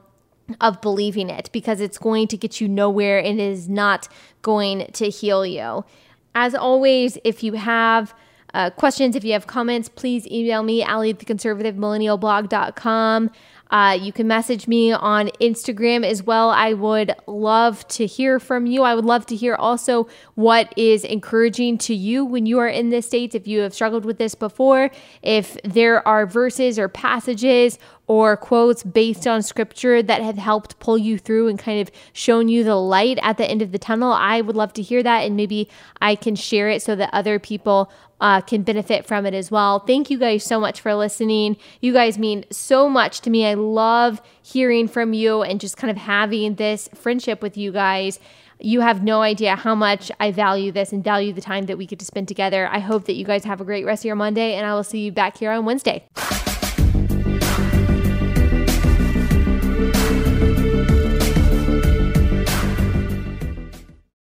of 0.62 0.82
believing 0.82 1.30
it 1.30 1.50
because 1.52 1.80
it's 1.80 1.98
going 1.98 2.28
to 2.28 2.38
get 2.38 2.62
you 2.62 2.68
nowhere 2.68 3.20
and 3.20 3.40
it 3.40 3.52
is 3.52 3.70
not 3.70 4.08
going 4.42 4.88
to 4.94 5.10
heal 5.10 5.46
you. 5.46 5.84
As 6.36 6.56
always, 6.56 7.18
if 7.24 7.44
you 7.44 7.54
have 7.54 8.14
uh, 8.54 8.70
questions, 8.72 9.16
if 9.16 9.24
you 9.24 9.34
have 9.34 9.48
comments, 9.48 9.90
please 9.90 10.28
email 10.28 10.64
me, 10.64 10.84
Allie 10.84 11.10
at 11.10 11.20
the 11.20 11.26
conservative 11.26 11.76
theconservativemillennialblog.com. 11.76 13.32
Uh, 13.72 13.98
you 14.00 14.14
can 14.14 14.28
message 14.28 14.68
me 14.68 14.92
on 14.92 15.30
Instagram 15.42 16.06
as 16.06 16.22
well. 16.22 16.52
I 16.52 16.74
would 16.74 17.16
love 17.26 17.88
to 17.88 18.06
hear 18.06 18.40
from 18.40 18.68
you. 18.68 18.84
I 18.84 18.94
would 18.94 19.06
love 19.06 19.26
to 19.28 19.36
hear 19.36 19.56
also 19.56 20.08
what 20.36 20.72
is 20.78 21.04
encouraging 21.04 21.80
to 21.80 21.96
you 21.96 22.24
when 22.24 22.46
you 22.46 22.60
are 22.60 22.68
in 22.68 22.92
this 22.92 23.08
state. 23.08 23.34
If 23.34 23.48
you 23.48 23.62
have 23.62 23.74
struggled 23.74 24.06
with 24.06 24.20
this 24.20 24.36
before, 24.36 24.92
if 25.24 25.58
there 25.64 26.08
are 26.08 26.28
verses 26.28 26.78
or 26.78 26.88
passages 26.88 27.80
or 28.08 28.36
quotes 28.36 28.84
based 28.84 29.26
on 29.26 29.42
scripture 29.42 30.04
that 30.04 30.22
have 30.22 30.38
helped 30.38 30.78
pull 30.80 30.98
you 30.98 31.18
through 31.18 31.48
and 31.48 31.58
kind 31.58 31.80
of 31.80 31.90
shown 32.12 32.50
you 32.50 32.64
the 32.64 32.76
light 32.76 33.18
at 33.22 33.38
the 33.38 33.50
end 33.50 33.62
of 33.62 33.72
the 33.72 33.80
tunnel, 33.80 34.12
I 34.12 34.42
would 34.42 34.56
love 34.56 34.74
to 34.74 34.82
hear 34.82 35.02
that. 35.04 35.20
And 35.20 35.38
maybe 35.38 35.70
I 36.02 36.16
can 36.16 36.36
share 36.36 36.70
it 36.70 36.82
so 36.82 36.96
that 36.96 37.10
other 37.14 37.40
people 37.40 37.92
uh, 38.20 38.42
can 38.42 38.64
benefit 38.64 39.06
from 39.06 39.26
it 39.26 39.34
as 39.34 39.52
well. 39.52 39.80
Thank 39.80 40.10
you 40.10 40.18
guys 40.18 40.44
so 40.44 40.60
much 40.60 40.82
for 40.82 40.94
listening. 40.96 41.58
You 41.82 41.94
guys 41.94 42.18
mean 42.18 42.46
so 42.52 42.90
much 42.90 43.22
to 43.22 43.30
me. 43.30 43.46
I 43.46 43.54
love 43.54 44.22
hearing 44.42 44.88
from 44.88 45.14
you 45.14 45.42
and 45.42 45.60
just 45.60 45.78
kind 45.78 45.92
of 45.92 45.98
having 45.98 46.56
this 46.56 46.90
friendship 46.94 47.42
with 47.42 47.58
you 47.58 47.72
guys. 47.72 48.20
You 48.60 48.80
have 48.82 49.04
no 49.04 49.22
idea 49.22 49.58
how 49.58 49.76
much 49.76 50.10
I 50.22 50.32
value 50.32 50.72
this 50.72 50.94
and 50.94 51.04
value 51.04 51.34
the 51.34 51.42
time 51.42 51.66
that 51.66 51.78
we 51.78 51.86
get 51.86 52.00
to 52.00 52.06
spend 52.06 52.30
together. 52.30 52.70
I 52.72 52.80
hope 52.80 53.06
that 53.06 53.16
you 53.16 53.26
guys 53.26 53.44
have 53.44 53.60
a 53.60 53.66
great 53.66 53.86
rest 53.86 54.02
of 54.02 54.06
your 54.06 54.16
Monday, 54.16 54.54
and 54.54 54.66
I 54.66 54.74
will 54.74 54.86
see 54.86 55.00
you 55.00 55.12
back 55.12 55.38
here 55.38 55.52
on 55.52 55.66
Wednesday. 55.66 56.06